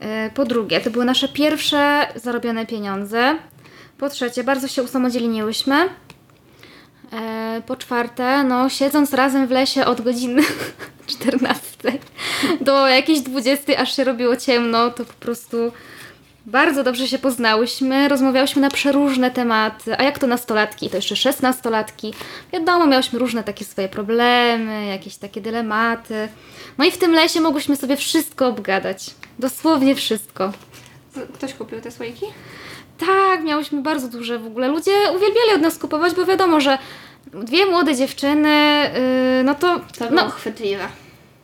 Yy, 0.00 0.06
Po 0.34 0.44
drugie, 0.44 0.80
to 0.80 0.90
były 0.90 1.04
nasze 1.04 1.28
pierwsze 1.28 2.06
zarobione 2.14 2.66
pieniądze. 2.66 3.38
Po 3.98 4.08
trzecie, 4.08 4.44
bardzo 4.44 4.68
się 4.68 4.82
usamodzielniłyśmy. 4.82 5.88
Yy, 7.12 7.62
Po 7.62 7.76
czwarte, 7.76 8.44
no 8.44 8.68
siedząc 8.68 9.12
razem 9.12 9.46
w 9.46 9.50
lesie 9.50 9.84
od 9.84 10.00
godziny 10.00 10.42
14 11.06 11.58
do 12.60 12.88
jakiejś 12.88 13.20
20, 13.20 13.78
aż 13.78 13.96
się 13.96 14.04
robiło 14.04 14.36
ciemno, 14.36 14.90
to 14.90 15.04
po 15.04 15.12
prostu 15.12 15.72
bardzo 16.46 16.84
dobrze 16.84 17.08
się 17.08 17.18
poznałyśmy, 17.18 18.08
rozmawiałyśmy 18.08 18.62
na 18.62 18.70
przeróżne 18.70 19.30
tematy, 19.30 19.98
a 19.98 20.02
jak 20.02 20.18
to 20.18 20.26
nastolatki, 20.26 20.90
to 20.90 20.96
jeszcze 20.96 21.16
szesnastolatki. 21.16 22.14
Wiadomo, 22.52 22.86
miałyśmy 22.86 23.18
różne 23.18 23.44
takie 23.44 23.64
swoje 23.64 23.88
problemy, 23.88 24.86
jakieś 24.86 25.16
takie 25.16 25.40
dylematy. 25.40 26.28
No 26.78 26.84
i 26.84 26.90
w 26.90 26.98
tym 26.98 27.12
lesie 27.12 27.40
mogłyśmy 27.40 27.76
sobie 27.76 27.96
wszystko 27.96 28.46
obgadać. 28.46 29.10
Dosłownie 29.38 29.94
wszystko. 29.94 30.52
Ktoś 31.34 31.54
kupił 31.54 31.80
te 31.80 31.90
słoiki? 31.90 32.26
Tak, 32.98 33.44
miałyśmy 33.44 33.82
bardzo 33.82 34.08
duże 34.08 34.38
w 34.38 34.46
ogóle. 34.46 34.68
Ludzie 34.68 34.92
uwielbiali 35.16 35.50
od 35.54 35.60
nas 35.60 35.78
kupować, 35.78 36.14
bo 36.14 36.24
wiadomo, 36.24 36.60
że 36.60 36.78
Dwie 37.44 37.66
młode 37.66 37.96
dziewczyny, 37.96 38.90
yy, 39.38 39.44
no 39.44 39.54
to, 39.54 39.80
To 39.98 40.10
no, 40.10 40.30
chwytliwe. 40.30 40.88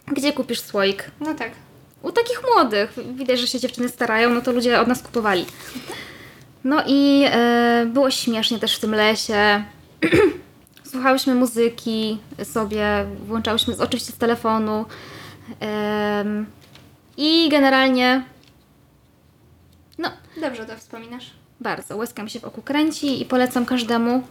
gdzie 0.06 0.32
kupisz 0.32 0.60
słoik? 0.60 1.10
No 1.20 1.34
tak. 1.34 1.50
U 2.02 2.12
takich 2.12 2.42
młodych. 2.54 2.92
Widać, 3.14 3.40
że 3.40 3.46
się 3.46 3.60
dziewczyny 3.60 3.88
starają, 3.88 4.30
no 4.30 4.40
to 4.40 4.52
ludzie 4.52 4.80
od 4.80 4.88
nas 4.88 5.02
kupowali. 5.02 5.46
No 6.64 6.82
i 6.86 7.24
e, 7.26 7.86
było 7.86 8.10
śmiesznie 8.10 8.58
też 8.58 8.76
w 8.76 8.80
tym 8.80 8.94
lesie. 8.94 9.64
Słuchałyśmy 10.90 11.34
muzyki 11.34 12.18
sobie, 12.44 13.06
włączałyśmy 13.26 13.74
z, 13.74 13.80
oczywiście 13.80 14.12
z 14.12 14.16
telefonu. 14.16 14.84
Em, 15.60 16.46
I 17.16 17.48
generalnie, 17.48 18.22
no 19.98 20.10
Dobrze 20.40 20.66
to 20.66 20.76
wspominasz. 20.76 21.41
Bardzo, 21.62 21.96
łezka 21.96 22.22
mi 22.22 22.30
się 22.30 22.40
w 22.40 22.44
oku 22.44 22.62
kręci 22.62 23.22
i 23.22 23.24
polecam 23.24 23.66
każdemu, 23.66 24.22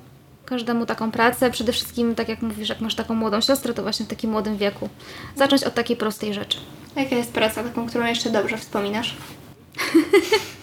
każdemu 0.45 0.85
taką 0.85 1.11
pracę. 1.11 1.51
Przede 1.51 1.71
wszystkim, 1.71 2.15
tak 2.15 2.29
jak 2.29 2.41
mówisz, 2.41 2.69
jak 2.69 2.81
masz 2.81 2.95
taką 2.95 3.15
młodą 3.15 3.41
siostrę, 3.41 3.73
to 3.73 3.81
właśnie 3.81 4.05
w 4.05 4.09
takim 4.09 4.31
młodym 4.31 4.57
wieku. 4.57 4.89
Zacząć 5.35 5.63
od 5.63 5.73
takiej 5.73 5.97
prostej 5.97 6.33
rzeczy. 6.33 6.57
Jaka 6.95 7.15
jest 7.15 7.33
praca 7.33 7.63
taką, 7.63 7.87
którą 7.87 8.05
jeszcze 8.05 8.29
dobrze 8.29 8.57
wspominasz? 8.57 9.15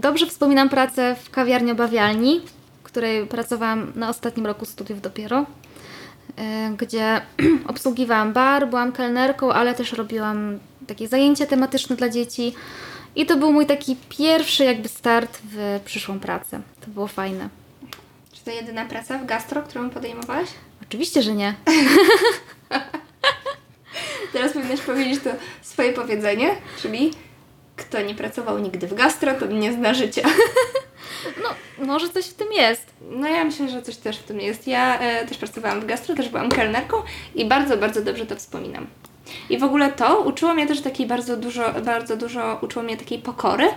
Dobrze 0.00 0.26
wspominam 0.26 0.68
pracę 0.68 1.16
w 1.22 1.30
kawiarni 1.30 1.72
obawialni, 1.72 2.40
w 2.80 2.82
której 2.82 3.26
pracowałam 3.26 3.92
na 3.96 4.08
ostatnim 4.08 4.46
roku 4.46 4.64
studiów 4.64 5.00
dopiero, 5.00 5.46
e, 6.36 6.70
gdzie 6.78 7.20
obsługiwałam 7.68 8.32
bar, 8.32 8.68
byłam 8.68 8.92
kelnerką, 8.92 9.52
ale 9.52 9.74
też 9.74 9.92
robiłam 9.92 10.58
takie 10.86 11.08
zajęcia 11.08 11.46
tematyczne 11.46 11.96
dla 11.96 12.08
dzieci. 12.08 12.54
I 13.16 13.26
to 13.26 13.36
był 13.36 13.52
mój 13.52 13.66
taki 13.66 13.96
pierwszy 14.08 14.64
jakby 14.64 14.88
start 14.88 15.38
w 15.44 15.80
przyszłą 15.84 16.20
pracę. 16.20 16.60
To 16.80 16.86
było 16.86 17.06
fajne. 17.06 17.48
Czy 18.32 18.44
to 18.44 18.50
jedyna 18.50 18.84
praca 18.84 19.18
w 19.18 19.26
gastro, 19.26 19.62
którą 19.62 19.90
podejmowałaś? 19.90 20.48
Oczywiście, 20.82 21.22
że 21.22 21.34
nie. 21.34 21.54
Teraz 24.32 24.52
powinnaś 24.52 24.80
powiedzieć 24.80 25.20
to 25.24 25.30
swoje 25.62 25.92
powiedzenie, 25.92 26.56
czyli 26.82 27.10
kto 27.76 28.02
nie 28.02 28.14
pracował 28.14 28.58
nigdy 28.58 28.86
w 28.86 28.94
gastro, 28.94 29.34
to 29.34 29.46
nie 29.46 29.72
zna 29.72 29.94
życia. 29.94 30.28
No, 31.42 31.48
może 31.86 32.08
coś 32.08 32.26
w 32.26 32.34
tym 32.34 32.52
jest. 32.52 32.86
No 33.10 33.28
ja 33.28 33.44
myślę, 33.44 33.68
że 33.68 33.82
coś 33.82 33.96
też 33.96 34.18
w 34.18 34.22
tym 34.22 34.40
jest. 34.40 34.66
Ja 34.66 35.00
e, 35.00 35.26
też 35.26 35.38
pracowałam 35.38 35.80
w 35.80 35.86
gastro, 35.86 36.14
też 36.14 36.28
byłam 36.28 36.48
kelnerką 36.48 36.96
i 37.34 37.44
bardzo, 37.44 37.76
bardzo 37.76 38.02
dobrze 38.02 38.26
to 38.26 38.36
wspominam. 38.36 38.86
I 39.50 39.58
w 39.58 39.64
ogóle 39.64 39.92
to 39.92 40.20
uczyło 40.20 40.54
mnie 40.54 40.66
też 40.66 40.80
takiej 40.80 41.06
bardzo 41.06 41.36
dużo, 41.36 41.72
bardzo 41.84 42.16
dużo 42.16 42.58
uczyło 42.62 42.84
mnie 42.84 42.96
takiej 42.96 43.18
pokory, 43.18 43.68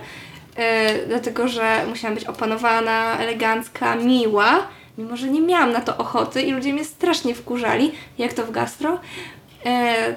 e, 0.56 1.06
dlatego 1.06 1.48
że 1.48 1.86
musiałam 1.88 2.14
być 2.14 2.24
opanowana, 2.24 3.18
elegancka, 3.18 3.96
miła, 3.96 4.66
mimo 4.98 5.16
że 5.16 5.28
nie 5.28 5.40
miałam 5.40 5.72
na 5.72 5.80
to 5.80 5.96
ochoty 5.96 6.42
i 6.42 6.52
ludzie 6.52 6.72
mnie 6.72 6.84
strasznie 6.84 7.34
wkurzali, 7.34 7.92
jak 8.18 8.32
to 8.32 8.46
w 8.46 8.50
gastro. 8.50 9.00
E, 9.66 10.14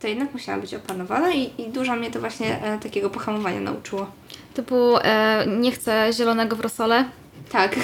to 0.00 0.08
jednak 0.08 0.32
musiałam 0.32 0.60
być 0.60 0.74
opanowana 0.74 1.32
i, 1.32 1.62
i 1.62 1.68
dużo 1.68 1.96
mnie 1.96 2.10
to 2.10 2.20
właśnie 2.20 2.62
e, 2.62 2.78
takiego 2.78 3.10
pohamowania 3.10 3.60
nauczyło. 3.60 4.06
Typu, 4.54 4.96
e, 4.96 5.44
nie 5.46 5.72
chcę 5.72 6.10
zielonego 6.12 6.56
w 6.56 6.60
rosole. 6.60 7.04
Tak. 7.50 7.76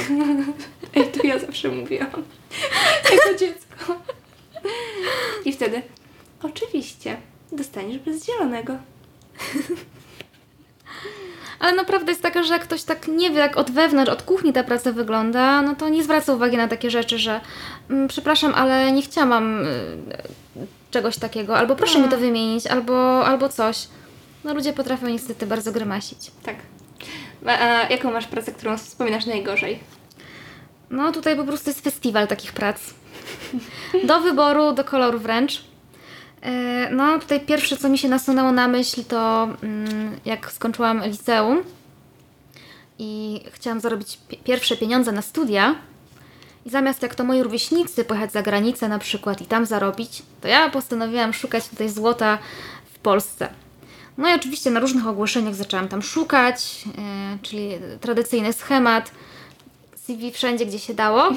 Ej, 0.97 1.05
to 1.05 1.27
ja 1.27 1.39
zawsze 1.39 1.69
mówiłam. 1.69 2.11
Jako 3.13 3.39
dziecko. 3.39 3.95
I 5.45 5.53
wtedy, 5.53 5.83
oczywiście, 6.45 7.17
dostaniesz 7.53 7.99
bez 7.99 8.27
zielonego. 8.27 8.77
Ale 11.63 11.73
naprawdę 11.73 12.13
jest 12.13 12.23
taka, 12.23 12.43
że 12.43 12.53
jak 12.53 12.63
ktoś 12.63 12.83
tak 12.83 13.09
nie 13.09 13.31
wie, 13.31 13.39
jak 13.39 13.57
od 13.57 13.71
wewnątrz, 13.71 14.13
od 14.13 14.23
kuchni 14.23 14.53
ta 14.53 14.65
praca 14.65 14.93
wygląda, 14.93 15.63
no 15.63 15.75
to 15.75 15.89
nie 15.89 16.05
zwraca 16.05 16.35
uwagi 16.35 16.57
na 16.57 16.69
takie 16.69 16.91
rzeczy, 16.91 17.19
że 17.19 17.41
mm, 17.91 18.09
przepraszam, 18.09 18.55
ale 18.55 18.93
nie 18.93 19.03
chciałam 19.03 19.65
y, 19.67 19.67
czegoś 20.91 21.17
takiego, 21.17 21.59
albo 21.59 21.77
proszę 21.77 21.99
mi 21.99 22.09
to 22.09 22.19
wymienić, 22.19 22.67
albo, 22.67 23.27
albo 23.27 23.49
coś. 23.49 23.89
No 24.45 24.55
ludzie 24.55 24.73
potrafią 24.73 25.07
niestety 25.07 25.47
bardzo 25.47 25.73
grymasić. 25.73 26.31
Tak. 26.43 26.57
A, 27.47 27.51
a 27.51 27.89
jaką 27.89 28.13
masz 28.13 28.27
pracę, 28.27 28.53
którą 28.53 28.79
wspominasz 28.79 29.27
najgorzej? 29.27 29.79
No 30.91 31.13
tutaj 31.13 31.37
po 31.37 31.45
prostu 31.45 31.71
jest 31.71 31.81
festiwal 31.85 32.29
takich 32.29 32.53
prac. 32.53 32.81
Do 34.05 34.21
wyboru, 34.21 34.73
do 34.73 34.85
koloru 34.85 35.19
wręcz. 35.19 35.65
E, 36.43 36.89
No 36.91 37.19
tutaj 37.19 37.41
pierwsze, 37.41 37.77
co 37.77 37.89
mi 37.89 37.99
się 37.99 38.09
nasunęło 38.09 38.53
na 38.53 38.69
myśl, 38.69 39.05
to 39.05 39.49
mm, 39.63 40.21
jak 40.25 40.53
skończyłam 40.53 41.03
liceum 41.05 41.63
i 42.99 43.41
chciałam 43.53 43.81
zarobić 43.81 44.19
pi- 44.29 44.37
pierwsze 44.37 44.77
pieniądze 44.77 45.13
na 45.13 45.23
studia 45.23 45.75
i 46.67 46.71
zamiast 46.71 47.03
jak 47.03 47.15
to 47.15 47.25
moi 47.25 47.43
rówieśnicy 47.43 48.05
pojechać 48.05 48.33
za 48.33 48.43
granicę 48.43 48.89
na 48.89 48.99
przykład 48.99 49.41
i 49.43 49.47
tam 49.47 49.67
zarobić, 49.67 50.23
to 50.41 50.49
ja 50.49 50.71
postanowiłam 50.71 51.33
szukać 51.33 51.69
tutaj 51.69 51.89
złota 51.89 52.39
w 52.95 52.99
Polsce. 52.99 53.49
No 54.19 54.31
i 54.31 54.35
oczywiście 54.35 54.71
na 54.71 54.81
różnych 54.81 55.07
ogłoszeniach 55.07 55.55
zaczęłam 55.55 55.89
tam 55.89 56.03
szukać, 56.03 56.85
e, 56.99 57.39
czyli 57.43 57.69
tradycyjny 58.01 58.53
schemat, 58.53 59.11
CV 60.07 60.33
wszędzie, 60.33 60.67
gdzie 60.67 60.79
się 60.79 60.95
dało. 60.95 61.31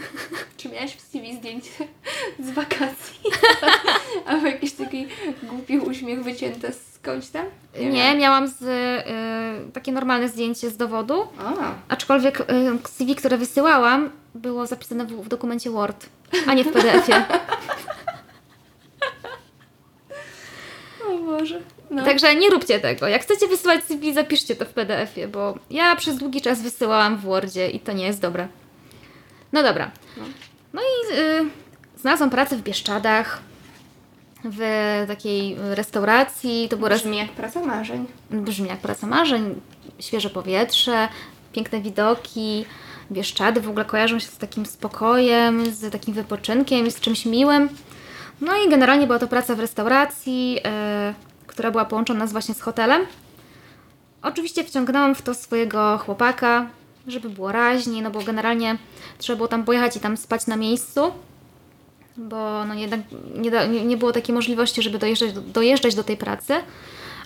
Czy 0.56 0.68
miałaś 0.68 0.96
w 0.96 1.00
CV 1.00 1.36
zdjęcie 1.36 1.70
z 2.46 2.50
wakacji? 2.50 3.20
Albo 4.26 4.46
jakiś 4.46 4.72
taki 4.72 5.06
głupi 5.42 5.78
uśmiech 5.78 6.22
wycięty 6.22 6.72
skądś 6.94 7.28
tam? 7.28 7.46
Nie, 7.80 8.14
miałam 8.14 8.48
z, 8.48 8.62
y, 8.62 9.72
takie 9.72 9.92
normalne 9.92 10.28
zdjęcie 10.28 10.70
z 10.70 10.76
dowodu, 10.76 11.26
A, 11.38 11.74
aczkolwiek 11.88 12.40
y, 12.40 12.44
CV, 12.88 13.14
które 13.14 13.38
wysyłałam, 13.38 14.10
było 14.34 14.66
zapisane 14.66 15.06
w, 15.06 15.24
w 15.24 15.28
dokumencie 15.28 15.70
Word, 15.70 16.06
a 16.46 16.54
nie 16.54 16.64
w 16.64 16.72
PDF-ie. 16.72 17.24
o 21.08 21.18
Boże. 21.18 21.60
No. 21.90 22.04
Także 22.04 22.36
nie 22.36 22.50
róbcie 22.50 22.80
tego. 22.80 23.08
Jak 23.08 23.22
chcecie 23.22 23.48
wysyłać 23.48 23.84
CV, 23.84 24.14
zapiszcie 24.14 24.56
to 24.56 24.64
w 24.64 24.68
PDF-ie, 24.68 25.28
bo 25.28 25.54
ja 25.70 25.96
przez 25.96 26.16
długi 26.16 26.40
czas 26.40 26.62
wysyłałam 26.62 27.16
w 27.16 27.20
Wordzie 27.20 27.70
i 27.70 27.80
to 27.80 27.92
nie 27.92 28.06
jest 28.06 28.20
dobre. 28.20 28.48
No 29.56 29.62
dobra. 29.62 29.90
No. 30.16 30.24
No 30.72 30.80
i 30.82 31.14
y, 31.18 31.50
znalazłam 32.00 32.30
pracę 32.30 32.56
w 32.56 32.62
Bieszczadach, 32.62 33.40
w 34.44 34.60
takiej 35.08 35.56
restauracji. 35.58 36.68
To 36.70 36.76
był 36.76 36.88
res- 36.88 37.00
Brzmi 37.02 37.16
jak 37.16 37.30
praca 37.30 37.60
marzeń. 37.60 38.06
brzmi 38.30 38.68
jak 38.68 38.78
praca 38.78 39.06
marzeń, 39.06 39.60
świeże 40.00 40.30
powietrze, 40.30 41.08
piękne 41.52 41.80
widoki. 41.80 42.64
Bieszczady 43.12 43.60
w 43.60 43.68
ogóle 43.68 43.84
kojarzą 43.84 44.18
się 44.18 44.26
z 44.26 44.38
takim 44.38 44.66
spokojem, 44.66 45.70
z 45.74 45.92
takim 45.92 46.14
wypoczynkiem, 46.14 46.90
z 46.90 47.00
czymś 47.00 47.26
miłym. 47.26 47.68
No 48.40 48.52
i 48.56 48.68
generalnie 48.70 49.06
była 49.06 49.18
to 49.18 49.26
praca 49.28 49.54
w 49.54 49.60
restauracji, 49.60 50.58
e, 50.64 51.14
która 51.46 51.70
była 51.70 51.84
połączona 51.84 52.26
z 52.26 52.32
właśnie 52.32 52.54
z 52.54 52.60
hotelem. 52.60 53.02
Oczywiście 54.22 54.64
wciągnęłam 54.64 55.14
w 55.14 55.22
to 55.22 55.34
swojego 55.34 55.98
chłopaka, 55.98 56.66
żeby 57.06 57.30
było 57.30 57.52
raźniej, 57.52 58.02
no 58.02 58.10
bo 58.10 58.22
generalnie 58.22 58.76
trzeba 59.18 59.36
było 59.36 59.48
tam 59.48 59.64
pojechać 59.64 59.96
i 59.96 60.00
tam 60.00 60.16
spać 60.16 60.46
na 60.46 60.56
miejscu, 60.56 61.12
bo 62.16 62.64
no 62.64 62.74
jednak 62.74 63.00
nie, 63.34 63.50
da, 63.50 63.66
nie, 63.66 63.84
nie 63.84 63.96
było 63.96 64.12
takiej 64.12 64.34
możliwości, 64.34 64.82
żeby 64.82 64.98
dojeżdżać 64.98 65.32
do, 65.32 65.40
dojeżdżać 65.40 65.94
do 65.94 66.04
tej 66.04 66.16
pracy. 66.16 66.54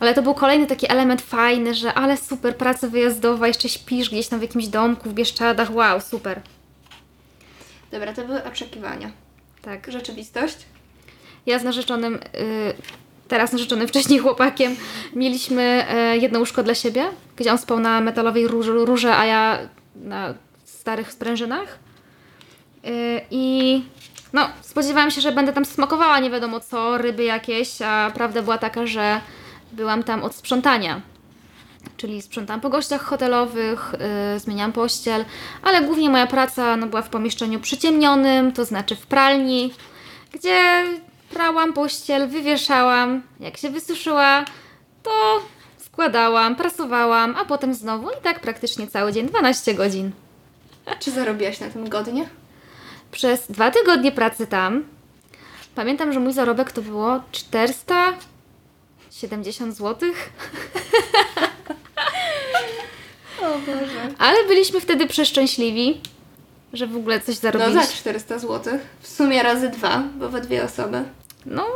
Ale 0.00 0.14
to 0.14 0.22
był 0.22 0.34
kolejny 0.34 0.66
taki 0.66 0.92
element 0.92 1.22
fajny, 1.22 1.74
że 1.74 1.94
ale 1.94 2.16
super, 2.16 2.56
praca 2.56 2.88
wyjazdowa, 2.88 3.48
jeszcze 3.48 3.68
śpisz 3.68 4.10
gdzieś 4.10 4.28
tam 4.28 4.38
w 4.38 4.42
jakimś 4.42 4.66
domku 4.68 5.10
w 5.10 5.12
Bieszczadach, 5.12 5.74
wow, 5.74 6.00
super. 6.00 6.40
Dobra, 7.90 8.12
to 8.12 8.24
były 8.24 8.44
oczekiwania. 8.44 9.10
Tak. 9.62 9.92
Rzeczywistość? 9.92 10.56
Ja 11.46 11.58
z 11.58 11.64
narzeczonym, 11.64 12.14
y, 12.14 12.18
teraz 13.30 13.52
narzeczonym, 13.52 13.88
wcześniej 13.88 14.18
chłopakiem, 14.18 14.76
mieliśmy 15.14 15.86
y, 16.14 16.18
jedno 16.18 16.38
łóżko 16.38 16.62
dla 16.62 16.74
siebie, 16.74 17.04
gdzie 17.36 17.52
on 17.52 17.58
spał 17.58 17.80
na 17.80 18.00
metalowej 18.00 18.48
rurze, 18.48 19.16
a 19.16 19.24
ja 19.24 19.58
na 19.96 20.34
starych 20.64 21.12
sprężynach. 21.12 21.78
Y, 22.84 23.20
I 23.30 23.82
no, 24.32 24.48
spodziewałam 24.60 25.10
się, 25.10 25.20
że 25.20 25.32
będę 25.32 25.52
tam 25.52 25.64
smakowała 25.64 26.18
nie 26.18 26.30
wiadomo 26.30 26.60
co, 26.60 26.98
ryby 26.98 27.24
jakieś, 27.24 27.82
a 27.82 28.10
prawda 28.14 28.42
była 28.42 28.58
taka, 28.58 28.86
że 28.86 29.20
byłam 29.72 30.02
tam 30.02 30.22
od 30.22 30.34
sprzątania. 30.34 31.00
Czyli 31.96 32.22
sprzątałam 32.22 32.60
po 32.60 32.70
gościach 32.70 33.02
hotelowych, 33.02 33.92
yy, 34.32 34.40
zmieniałam 34.40 34.72
pościel, 34.72 35.24
ale 35.62 35.82
głównie 35.82 36.10
moja 36.10 36.26
praca 36.26 36.76
no, 36.76 36.86
była 36.86 37.02
w 37.02 37.08
pomieszczeniu 37.08 37.60
przyciemnionym, 37.60 38.52
to 38.52 38.64
znaczy 38.64 38.96
w 38.96 39.06
pralni, 39.06 39.72
gdzie 40.32 40.84
prałam 41.30 41.72
pościel, 41.72 42.28
wywieszałam, 42.28 43.22
jak 43.40 43.56
się 43.56 43.70
wysuszyła, 43.70 44.44
to 45.02 45.10
składałam, 45.78 46.56
prasowałam, 46.56 47.34
a 47.38 47.44
potem 47.44 47.74
znowu 47.74 48.10
i 48.10 48.22
tak 48.22 48.40
praktycznie 48.40 48.86
cały 48.86 49.12
dzień, 49.12 49.26
12 49.26 49.74
godzin. 49.74 50.10
Czy 51.00 51.10
zarobiłaś 51.10 51.60
na 51.60 51.70
tym 51.70 51.88
godnie? 51.88 52.28
Przez 53.12 53.46
dwa 53.50 53.70
tygodnie 53.70 54.12
pracy 54.12 54.46
tam 54.46 54.84
pamiętam, 55.74 56.12
że 56.12 56.20
mój 56.20 56.32
zarobek 56.32 56.72
to 56.72 56.82
było 56.82 57.20
470 57.32 59.76
zł. 59.76 60.10
O 63.42 63.58
Boże. 63.58 64.08
Ale 64.18 64.44
byliśmy 64.44 64.80
wtedy 64.80 65.06
przeszczęśliwi, 65.06 66.00
że 66.72 66.86
w 66.86 66.96
ogóle 66.96 67.20
coś 67.20 67.34
No 67.36 67.40
zarobiliśmy. 67.40 67.86
za 67.86 67.92
400 67.92 68.38
zł. 68.38 68.78
W 69.00 69.08
sumie 69.08 69.42
razy 69.42 69.68
dwa, 69.68 70.02
bo 70.18 70.28
we 70.28 70.40
dwie 70.40 70.64
osoby. 70.64 71.02
No, 71.46 71.66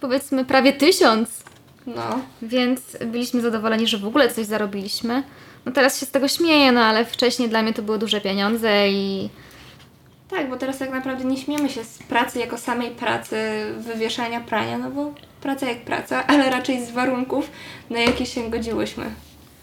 powiedzmy 0.00 0.44
prawie 0.44 0.72
tysiąc. 0.72 1.42
No. 1.86 2.18
Więc 2.42 2.80
byliśmy 3.06 3.40
zadowoleni, 3.40 3.86
że 3.86 3.98
w 3.98 4.06
ogóle 4.06 4.30
coś 4.30 4.46
zarobiliśmy. 4.46 5.22
No 5.66 5.72
teraz 5.72 6.00
się 6.00 6.06
z 6.06 6.10
tego 6.10 6.28
śmieję, 6.28 6.72
no 6.72 6.80
ale 6.80 7.04
wcześniej 7.04 7.48
dla 7.48 7.62
mnie 7.62 7.72
to 7.72 7.82
były 7.82 7.98
duże 7.98 8.20
pieniądze 8.20 8.88
i 8.88 9.28
Tak, 10.30 10.50
bo 10.50 10.56
teraz 10.56 10.78
tak 10.78 10.90
naprawdę 10.90 11.24
nie 11.24 11.36
śmiemy 11.36 11.68
się 11.68 11.84
z 11.84 11.98
pracy 11.98 12.38
jako 12.38 12.58
samej 12.58 12.90
pracy, 12.90 13.36
wywieszania 13.78 14.40
prania, 14.40 14.78
no 14.78 14.90
bo 14.90 15.14
praca 15.40 15.66
jak 15.66 15.84
praca, 15.84 16.24
ale 16.26 16.50
raczej 16.50 16.86
z 16.86 16.90
warunków, 16.90 17.50
na 17.90 18.00
jakie 18.00 18.26
się 18.26 18.50
godziłyśmy. 18.50 19.04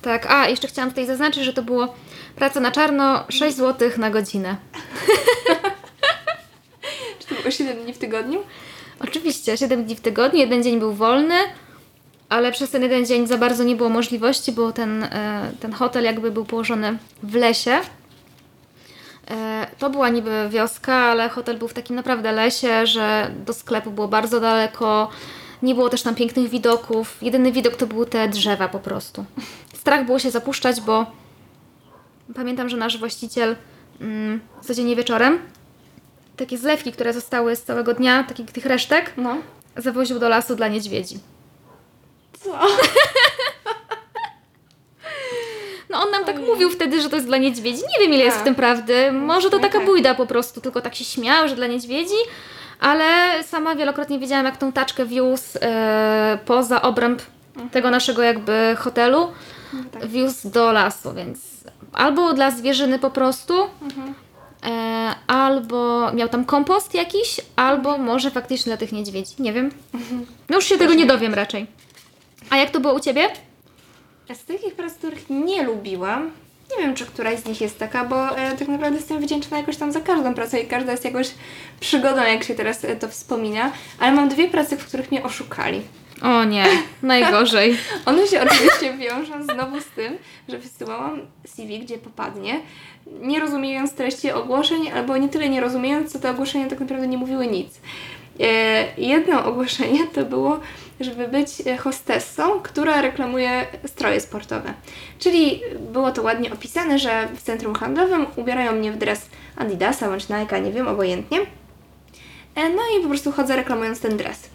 tak. 0.02 0.32
A, 0.32 0.48
jeszcze 0.48 0.68
chciałam 0.68 0.89
tutaj 0.89 1.06
zaznaczyć, 1.06 1.44
że 1.44 1.54
to 1.54 1.63
było 1.63 1.94
praca 2.36 2.60
na 2.60 2.72
czarno 2.72 3.26
6 3.30 3.58
zł 3.58 3.89
na 3.98 4.10
godzinę. 4.10 4.56
Czy 7.20 7.28
to 7.28 7.36
było 7.36 7.52
7 7.52 7.84
dni 7.84 7.94
w 7.94 7.98
tygodniu? 7.98 8.44
Oczywiście, 8.99 9.57
7 9.57 9.83
dni 9.85 9.95
w 9.95 10.01
tygodniu, 10.01 10.39
jeden 10.39 10.63
dzień 10.63 10.79
był 10.79 10.93
wolny, 10.93 11.35
ale 12.29 12.51
przez 12.51 12.69
ten 12.71 12.83
jeden 12.83 13.05
dzień 13.05 13.27
za 13.27 13.38
bardzo 13.38 13.63
nie 13.63 13.75
było 13.75 13.89
możliwości, 13.89 14.51
bo 14.51 14.71
ten, 14.71 15.03
e, 15.03 15.51
ten 15.59 15.71
hotel 15.73 16.03
jakby 16.03 16.31
był 16.31 16.45
położony 16.45 16.97
w 17.23 17.35
lesie. 17.35 17.79
E, 19.31 19.67
To 19.79 19.89
była 19.89 20.09
niby 20.09 20.49
wioska, 20.49 20.95
ale 20.95 21.29
hotel 21.29 21.57
był 21.57 21.67
w 21.67 21.73
takim 21.73 21.95
naprawdę 21.95 22.31
lesie, 22.31 22.88
że 22.88 23.31
do 23.45 23.53
sklepu 23.53 23.91
było 23.91 24.07
bardzo 24.07 24.39
daleko. 24.39 25.09
Nie 25.63 25.75
było 25.75 25.89
też 25.89 26.01
tam 26.01 26.15
pięknych 26.15 26.49
widoków. 26.49 27.17
Jedyny 27.21 27.51
widok 27.51 27.75
to 27.75 27.88
były 27.88 28.05
te 28.05 28.27
drzewa 28.29 28.67
po 28.67 28.79
prostu. 28.79 29.25
Strach 29.73 30.05
było 30.05 30.19
się 30.19 30.31
zapuszczać, 30.31 30.81
bo 30.81 31.05
pamiętam, 32.35 32.69
że 32.69 32.77
nasz 32.77 32.97
właściciel 32.97 33.55
mm, 34.01 34.39
codziennie 34.62 34.95
wieczorem 34.95 35.39
takie 36.39 36.58
zlewki, 36.58 36.91
które 36.91 37.13
zostały 37.13 37.56
z 37.56 37.63
całego 37.63 37.93
dnia, 37.93 38.23
takich 38.23 38.52
tych 38.52 38.65
resztek, 38.65 39.13
No. 39.17 39.38
zawoził 39.78 40.19
do 40.19 40.30
lasu 40.30 40.56
dla 40.56 40.67
niedźwiedzi. 40.67 41.19
Co? 42.43 42.60
No 45.89 45.97
on 46.04 46.12
nam 46.12 46.25
tak 46.25 46.39
mówił 46.39 46.69
wtedy, 46.69 47.02
że 47.02 47.10
to 47.10 47.15
jest 47.15 47.28
dla 47.28 47.38
niedźwiedzi. 47.38 47.82
Nie 47.82 48.06
wiem 48.06 48.13
ile 48.13 48.23
jest 48.23 48.38
A. 48.38 48.39
w 48.39 48.43
tym 48.43 48.56
prawdy. 48.56 49.12
Może 49.12 49.49
to 49.49 49.58
No 49.58 49.63
taka 49.63 49.78
tak. 49.78 49.86
bójda 49.88 50.15
po 50.15 50.25
prostu, 50.25 50.62
tylko 50.62 50.82
tak 50.82 50.95
się 50.95 51.04
śmiał, 51.06 51.47
że 51.47 51.56
dla 51.56 51.67
niedźwiedzi. 51.67 52.15
Ale 52.80 53.04
sama 53.43 53.75
wielokrotnie 53.75 54.19
widziałam, 54.19 54.45
jak 54.45 54.58
tą 54.58 54.71
taczkę 54.71 55.06
wiózł 55.06 55.58
e, 55.62 56.38
poza 56.45 56.82
obręb 56.82 57.21
tego 57.71 57.89
naszego 57.91 58.21
jakby 58.23 58.75
hotelu. 58.80 59.32
tak. 59.91 60.08
Wiózł 60.08 60.49
do 60.49 60.71
lasu, 60.71 61.13
więc 61.13 61.39
albo 61.93 62.34
dla 62.34 62.52
zwierzyny 62.52 62.99
po 62.99 63.10
prostu, 63.12 63.63
e, 63.63 63.67
albo 65.28 66.12
miał 66.13 66.30
tam 66.30 66.45
kompost 66.45 66.93
jakiś, 66.93 67.41
albo 67.56 67.98
może 67.98 68.32
faktycznie 68.32 68.69
dla 68.69 68.78
tych 68.78 68.91
niedźwiedzi. 68.91 69.32
Nie 69.39 69.54
wiem. 69.54 69.72
No 70.50 70.56
już 70.56 70.65
się 70.65 70.78
tego 70.78 70.93
nie 70.93 71.06
dowiem 71.06 71.34
raczej. 71.34 71.67
A 72.50 72.58
jak 72.58 72.69
to 72.69 72.80
było 72.80 72.93
u 72.93 73.00
Ciebie? 73.00 73.30
Z 74.34 74.45
takich 74.45 74.76
prac, 74.76 74.93
których 74.93 75.30
nie 75.30 75.63
lubiłam, 75.63 76.32
nie 76.78 76.84
wiem, 76.84 76.95
czy 76.95 77.06
któraś 77.06 77.39
z 77.39 77.45
nich 77.45 77.62
jest 77.62 77.80
taka, 77.80 78.06
bo 78.06 78.38
e, 78.38 78.58
tak 78.58 78.67
naprawdę 78.67 78.98
jestem 78.98 79.19
wdzięczna 79.22 79.58
jakoś 79.58 79.78
tam 79.78 79.91
za 79.91 80.00
każdą 80.00 80.34
pracę 80.34 80.60
i 80.60 80.67
każda 80.67 80.91
jest 80.91 81.06
jakoś 81.06 81.32
przygodą, 81.80 82.24
jak 82.24 82.43
się 82.43 82.56
teraz 82.56 82.86
e, 82.86 82.95
to 82.95 83.08
wspomina, 83.08 83.72
ale 84.00 84.12
mam 84.12 84.30
dwie 84.30 84.48
prace, 84.48 84.78
w 84.78 84.86
których 84.86 85.12
mnie 85.12 85.24
oszukali. 85.24 85.82
O 86.21 86.43
nie, 86.43 86.65
najgorzej. 87.01 87.77
One 88.05 88.27
się 88.27 88.41
oczywiście 88.41 88.97
wiążą 88.97 89.43
znowu 89.43 89.82
z 89.82 89.86
tym, 89.86 90.17
że 90.49 90.58
wysyłałam 90.58 91.21
CV, 91.47 91.79
gdzie 91.79 91.97
popadnie, 91.97 92.60
nie 93.21 93.39
rozumiejąc 93.39 93.93
treści 93.93 94.32
ogłoszeń, 94.32 94.89
albo 94.89 95.17
nie 95.17 95.29
tyle 95.29 95.49
nie 95.49 95.62
rozumiejąc, 95.62 96.12
co 96.12 96.19
te 96.19 96.32
ogłoszenia 96.32 96.67
tak 96.67 96.79
naprawdę 96.79 97.08
nie 97.08 97.17
mówiły 97.17 97.47
nic. 97.47 97.79
E, 98.39 98.86
jedno 98.97 99.45
ogłoszenie 99.45 100.08
to 100.08 100.25
było, 100.25 100.60
żeby 100.99 101.27
być 101.27 101.49
hostessą, 101.79 102.60
która 102.60 103.01
reklamuje 103.01 103.65
stroje 103.88 104.21
sportowe. 104.21 104.73
Czyli 105.19 105.62
było 105.79 106.12
to 106.12 106.21
ładnie 106.21 106.53
opisane, 106.53 106.99
że 106.99 107.27
w 107.36 107.41
centrum 107.41 107.75
handlowym 107.75 108.25
ubierają 108.36 108.71
mnie 108.71 108.91
w 108.91 108.97
dres 108.97 109.29
Adidasa 109.55 110.10
bądź 110.10 110.25
Nike'a, 110.25 110.63
nie 110.63 110.71
wiem, 110.71 110.88
obojętnie. 110.88 111.39
E, 112.55 112.69
No 112.69 112.82
i 112.97 113.01
po 113.03 113.10
prostu 113.10 113.32
chodzę 113.32 113.55
reklamując 113.55 113.99
ten 113.99 114.17
dres. 114.17 114.49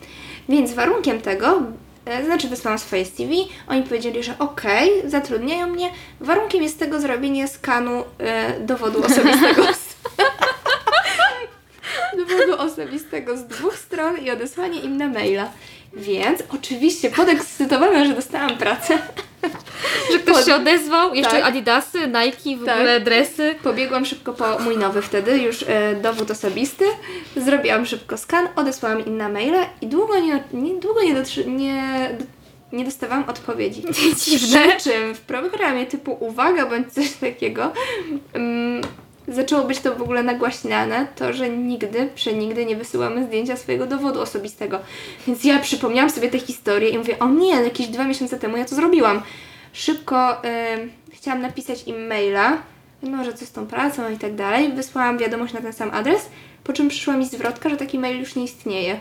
Więc 0.48 0.72
warunkiem 0.72 1.20
tego, 1.20 1.62
e, 2.04 2.24
znaczy 2.24 2.48
wysłałam 2.48 2.78
swoje 2.78 3.04
CV, 3.04 3.48
oni 3.68 3.82
powiedzieli, 3.82 4.22
że 4.22 4.38
okej, 4.38 4.90
zatrudniają 5.10 5.66
mnie. 5.66 5.90
Warunkiem 6.20 6.62
jest 6.62 6.78
tego 6.78 7.00
zrobienie 7.00 7.48
skanu 7.48 8.04
e, 8.18 8.60
dowodu 8.60 9.04
osobistego. 9.04 9.62
dowodu 12.18 12.62
osobistego 12.62 13.36
z 13.36 13.44
dwóch 13.44 13.78
stron 13.78 14.18
i 14.18 14.30
odesłanie 14.30 14.80
im 14.80 14.96
na 14.96 15.08
maila. 15.08 15.50
Więc 15.92 16.42
oczywiście 16.48 17.10
podekscytowana, 17.10 18.04
że 18.04 18.14
dostałam 18.14 18.58
pracę, 18.58 18.98
Że 20.12 20.18
ktoś 20.18 20.44
się 20.44 20.54
odezwał, 20.54 21.14
jeszcze 21.14 21.30
Tak. 21.30 21.44
Adidasy, 21.44 21.98
Nike, 22.06 22.56
w 22.62 22.64
Tak. 22.64 22.76
ogóle 22.76 23.00
dresy. 23.00 23.54
Pobiegłam 23.62 24.04
szybko 24.04 24.32
po 24.32 24.58
mój 24.58 24.76
nowy 24.76 25.02
wtedy, 25.02 25.38
już 25.38 25.62
e, 25.68 25.94
dowód 26.02 26.30
osobisty. 26.30 26.84
Zrobiłam 27.36 27.86
szybko 27.86 28.16
skan, 28.16 28.48
odesłałam 28.56 29.04
im 29.06 29.16
na 29.16 29.28
maile 29.28 29.66
i 29.80 29.86
długo 29.86 30.18
nie, 30.18 30.44
nie, 30.52 30.74
długo 30.80 31.02
nie, 31.02 31.14
dotrzy, 31.14 31.44
nie, 31.44 32.10
nie 32.72 32.84
dostawałam 32.84 33.24
odpowiedzi. 33.28 33.82
Dziwne. 34.16 34.76
Przy 34.76 34.90
czym 34.90 35.14
w 35.14 35.20
programie 35.20 35.86
typu 35.86 36.16
uwaga 36.20 36.66
bądź 36.66 36.92
coś 36.92 37.12
takiego 37.12 37.72
mm, 38.32 38.82
zaczęło 39.28 39.64
być 39.64 39.80
to 39.80 39.94
w 39.94 40.02
ogóle 40.02 40.22
nagłaśniane, 40.22 41.06
to, 41.16 41.32
że 41.32 41.50
nigdy, 41.50 42.08
przenigdy 42.14 42.66
nie 42.66 42.76
wysyłamy 42.76 43.24
zdjęcia 43.24 43.56
swojego 43.56 43.86
dowodu 43.86 44.20
osobistego. 44.20 44.78
Więc 45.26 45.44
ja 45.44 45.58
przypomniałam 45.58 46.10
sobie 46.10 46.30
tę 46.30 46.38
historię 46.38 46.88
i 46.88 46.98
mówię, 46.98 47.18
o 47.18 47.28
nie, 47.28 47.54
jakieś 47.62 47.86
dwa 47.86 48.04
miesiące 48.04 48.38
temu 48.38 48.56
ja 48.56 48.64
to 48.64 48.74
zrobiłam. 48.74 49.22
Szybko 49.72 50.42
em, 50.42 50.90
chciałam 51.12 51.42
napisać 51.42 51.88
im 51.88 52.06
maila, 52.06 52.58
no, 53.02 53.24
że 53.24 53.32
co 53.32 53.46
z 53.46 53.52
tą 53.52 53.66
pracą 53.66 54.12
i 54.12 54.18
tak 54.18 54.34
dalej. 54.34 54.72
Wysłałam 54.72 55.18
wiadomość 55.18 55.54
na 55.54 55.60
ten 55.60 55.72
sam 55.72 55.90
adres, 55.90 56.28
po 56.64 56.72
czym 56.72 56.88
przyszła 56.88 57.16
mi 57.16 57.28
zwrotka, 57.28 57.68
że 57.68 57.76
taki 57.76 57.98
mail 57.98 58.20
już 58.20 58.34
nie 58.34 58.44
istnieje. 58.44 59.00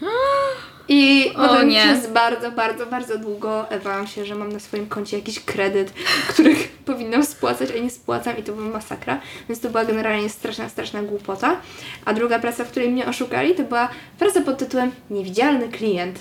I 0.88 1.30
O 1.36 1.48
potem 1.48 1.68
nie. 1.68 1.82
przez 1.82 2.12
bardzo, 2.12 2.52
bardzo, 2.52 2.86
bardzo 2.86 3.18
długo 3.18 3.66
bałam 3.84 4.06
się, 4.06 4.24
że 4.24 4.34
mam 4.34 4.52
na 4.52 4.60
swoim 4.60 4.86
koncie 4.86 5.16
jakiś 5.16 5.40
kredyt, 5.40 5.92
których 6.32 6.68
powinnam 6.68 7.24
spłacać, 7.24 7.70
a 7.76 7.78
nie 7.78 7.90
spłacam 7.90 8.38
i 8.38 8.42
to 8.42 8.52
była 8.52 8.68
masakra. 8.68 9.20
Więc 9.48 9.60
to 9.60 9.70
była 9.70 9.84
generalnie 9.84 10.28
straszna, 10.28 10.68
straszna 10.68 11.02
głupota. 11.02 11.56
A 12.04 12.14
druga 12.14 12.38
praca, 12.38 12.64
w 12.64 12.70
której 12.70 12.90
mnie 12.90 13.06
oszukali, 13.06 13.54
to 13.54 13.62
była 13.62 13.88
praca 14.18 14.40
pod 14.40 14.58
tytułem 14.58 14.90
Niewidzialny 15.10 15.68
klient. 15.68 16.18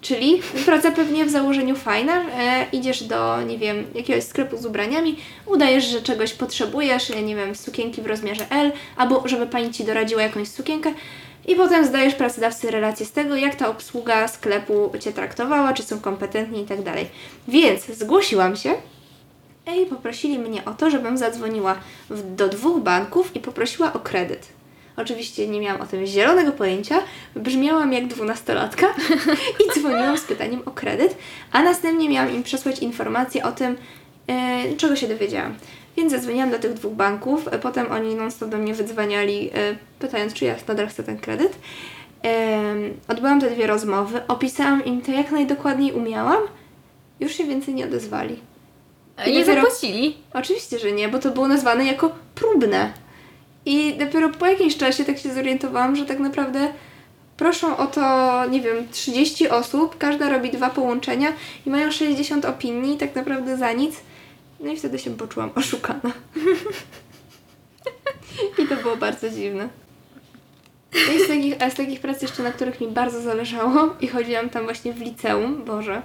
Czyli 0.00 0.42
praca 0.66 0.90
pewnie 0.90 1.24
w 1.24 1.30
założeniu 1.30 1.76
fajna, 1.76 2.22
e, 2.38 2.66
idziesz 2.72 3.02
do, 3.02 3.42
nie 3.42 3.58
wiem, 3.58 3.84
jakiegoś 3.94 4.24
sklepu 4.24 4.56
z 4.56 4.66
ubraniami, 4.66 5.16
udajesz, 5.46 5.84
że 5.84 6.02
czegoś 6.02 6.32
potrzebujesz, 6.32 7.10
e, 7.10 7.22
nie 7.22 7.36
wiem, 7.36 7.54
sukienki 7.54 8.02
w 8.02 8.06
rozmiarze 8.06 8.46
L, 8.50 8.72
albo 8.96 9.28
żeby 9.28 9.46
pani 9.46 9.70
ci 9.70 9.84
doradziła 9.84 10.22
jakąś 10.22 10.48
sukienkę 10.48 10.92
i 11.46 11.54
potem 11.54 11.86
zdajesz 11.86 12.14
pracodawcy 12.14 12.70
relację 12.70 13.06
z 13.06 13.12
tego, 13.12 13.36
jak 13.36 13.54
ta 13.54 13.68
obsługa 13.68 14.28
sklepu 14.28 14.92
Cię 15.00 15.12
traktowała, 15.12 15.72
czy 15.72 15.82
są 15.82 16.00
kompetentni 16.00 16.62
i 16.62 16.64
tak 16.64 16.82
dalej. 16.82 17.08
Więc 17.48 17.86
zgłosiłam 17.86 18.56
się 18.56 18.74
i 19.82 19.86
poprosili 19.86 20.38
mnie 20.38 20.64
o 20.64 20.74
to, 20.74 20.90
żebym 20.90 21.18
zadzwoniła 21.18 21.74
w, 22.10 22.34
do 22.34 22.48
dwóch 22.48 22.82
banków 22.82 23.36
i 23.36 23.40
poprosiła 23.40 23.92
o 23.92 23.98
kredyt. 23.98 24.48
Oczywiście 24.96 25.48
nie 25.48 25.60
miałam 25.60 25.80
o 25.80 25.86
tym 25.86 26.06
zielonego 26.06 26.52
pojęcia, 26.52 26.98
brzmiałam 27.36 27.92
jak 27.92 28.06
dwunastolatka 28.06 28.86
i 29.60 29.70
dzwoniłam 29.80 30.18
z 30.18 30.24
pytaniem 30.24 30.62
o 30.66 30.70
kredyt, 30.70 31.16
a 31.52 31.62
następnie 31.62 32.08
miałam 32.08 32.34
im 32.34 32.42
przesłać 32.42 32.78
informacje 32.78 33.44
o 33.44 33.52
tym, 33.52 33.76
e, 34.28 34.76
czego 34.76 34.96
się 34.96 35.08
dowiedziałam. 35.08 35.54
Więc 35.96 36.12
zadzwoniłam 36.12 36.50
do 36.50 36.58
tych 36.58 36.72
dwóch 36.74 36.92
banków, 36.92 37.48
e, 37.48 37.58
potem 37.58 37.92
oni 37.92 38.14
non-stop 38.14 38.48
do 38.50 38.58
mnie 38.58 38.74
wydzwaniali, 38.74 39.50
e, 39.54 39.76
pytając, 39.98 40.32
czy 40.32 40.44
ja 40.44 40.54
nadal 40.68 40.88
chcę 40.88 41.02
ten 41.02 41.18
kredyt. 41.18 41.58
Odbyłam 43.08 43.40
te 43.40 43.50
dwie 43.50 43.66
rozmowy, 43.66 44.20
opisałam 44.28 44.84
im 44.84 45.02
to 45.02 45.12
jak 45.12 45.30
najdokładniej 45.30 45.92
umiałam, 45.92 46.38
już 47.20 47.32
się 47.32 47.44
więcej 47.44 47.74
nie 47.74 47.84
odezwali. 47.84 48.36
I 49.26 49.32
Nie 49.32 49.40
dopiero- 49.44 49.62
zapłacili. 49.62 50.16
Oczywiście, 50.34 50.78
że 50.78 50.92
nie, 50.92 51.08
bo 51.08 51.18
to 51.18 51.30
było 51.30 51.48
nazwane 51.48 51.84
jako 51.84 52.10
próbne. 52.34 52.92
I 53.66 53.94
dopiero 53.94 54.28
po 54.28 54.46
jakimś 54.46 54.76
czasie 54.76 55.04
tak 55.04 55.18
się 55.18 55.32
zorientowałam, 55.34 55.96
że 55.96 56.06
tak 56.06 56.18
naprawdę 56.18 56.68
proszą 57.36 57.76
o 57.76 57.86
to, 57.86 58.00
nie 58.50 58.60
wiem, 58.60 58.88
30 58.92 59.48
osób, 59.48 59.98
każda 59.98 60.28
robi 60.28 60.50
dwa 60.50 60.70
połączenia 60.70 61.32
i 61.66 61.70
mają 61.70 61.90
60 61.90 62.44
opinii, 62.44 62.98
tak 62.98 63.14
naprawdę 63.14 63.56
za 63.56 63.72
nic. 63.72 63.96
No 64.60 64.72
i 64.72 64.76
wtedy 64.76 64.98
się 64.98 65.16
poczułam 65.16 65.50
oszukana. 65.54 66.12
I 68.58 68.66
to 68.68 68.76
było 68.76 68.96
bardzo 68.96 69.30
dziwne. 69.30 69.68
I 71.16 71.24
z 71.24 71.28
takich, 71.28 71.62
a 71.62 71.70
z 71.70 71.74
takich 71.74 72.00
prac 72.00 72.22
jeszcze, 72.22 72.42
na 72.42 72.52
których 72.52 72.80
mi 72.80 72.88
bardzo 72.88 73.20
zależało 73.20 73.88
i 74.00 74.08
chodziłam 74.08 74.50
tam 74.50 74.64
właśnie 74.64 74.92
w 74.92 75.00
liceum, 75.00 75.64
Boże, 75.64 76.02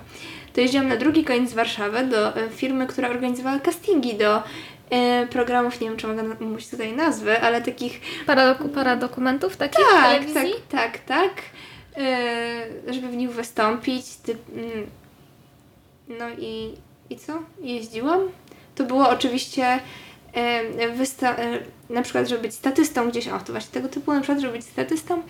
to 0.53 0.61
jeździłam 0.61 0.87
na 0.87 0.97
drugi 0.97 1.23
koniec 1.23 1.53
Warszawy 1.53 2.03
do 2.03 2.35
e, 2.35 2.49
firmy, 2.49 2.87
która 2.87 3.09
organizowała 3.09 3.59
castingi 3.59 4.15
do 4.15 4.43
e, 4.89 5.27
programów, 5.27 5.81
nie 5.81 5.89
wiem 5.89 5.97
czy 5.97 6.07
mogę 6.07 6.23
mówić 6.39 6.69
tutaj 6.69 6.93
nazwy, 6.93 7.41
ale 7.41 7.61
takich 7.61 8.01
Para, 8.25 8.55
para 8.55 8.95
dokumentów 8.95 9.57
takich 9.57 9.85
w 9.85 9.91
tak, 9.91 10.03
telewizji? 10.03 10.53
tak, 10.69 10.91
tak, 10.91 10.99
tak, 10.99 11.31
e, 11.97 12.93
żeby 12.93 13.07
w 13.07 13.15
nich 13.15 13.31
wystąpić. 13.31 14.05
Mm, 14.55 14.87
no 16.19 16.25
i, 16.39 16.73
i 17.11 17.19
co? 17.19 17.33
Jeździłam. 17.61 18.19
To 18.75 18.83
było 18.83 19.09
oczywiście 19.09 19.79
e, 20.33 20.89
wysta- 20.97 21.35
na 21.89 22.01
przykład, 22.01 22.27
żeby 22.27 22.41
być 22.41 22.53
statystą 22.53 23.09
gdzieś, 23.09 23.27
o 23.27 23.39
to 23.39 23.51
właśnie 23.51 23.71
tego 23.71 23.89
typu, 23.89 24.13
na 24.13 24.21
przykład, 24.21 24.39
żeby 24.39 24.53
być 24.53 24.65
statystą. 24.65 25.21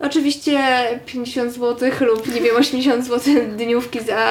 Oczywiście 0.00 0.58
50 1.06 1.52
zł 1.52 1.90
lub 2.00 2.34
nie 2.34 2.40
wiem, 2.40 2.56
80 2.56 3.04
zł 3.06 3.34
dniówki 3.56 4.00
za 4.00 4.28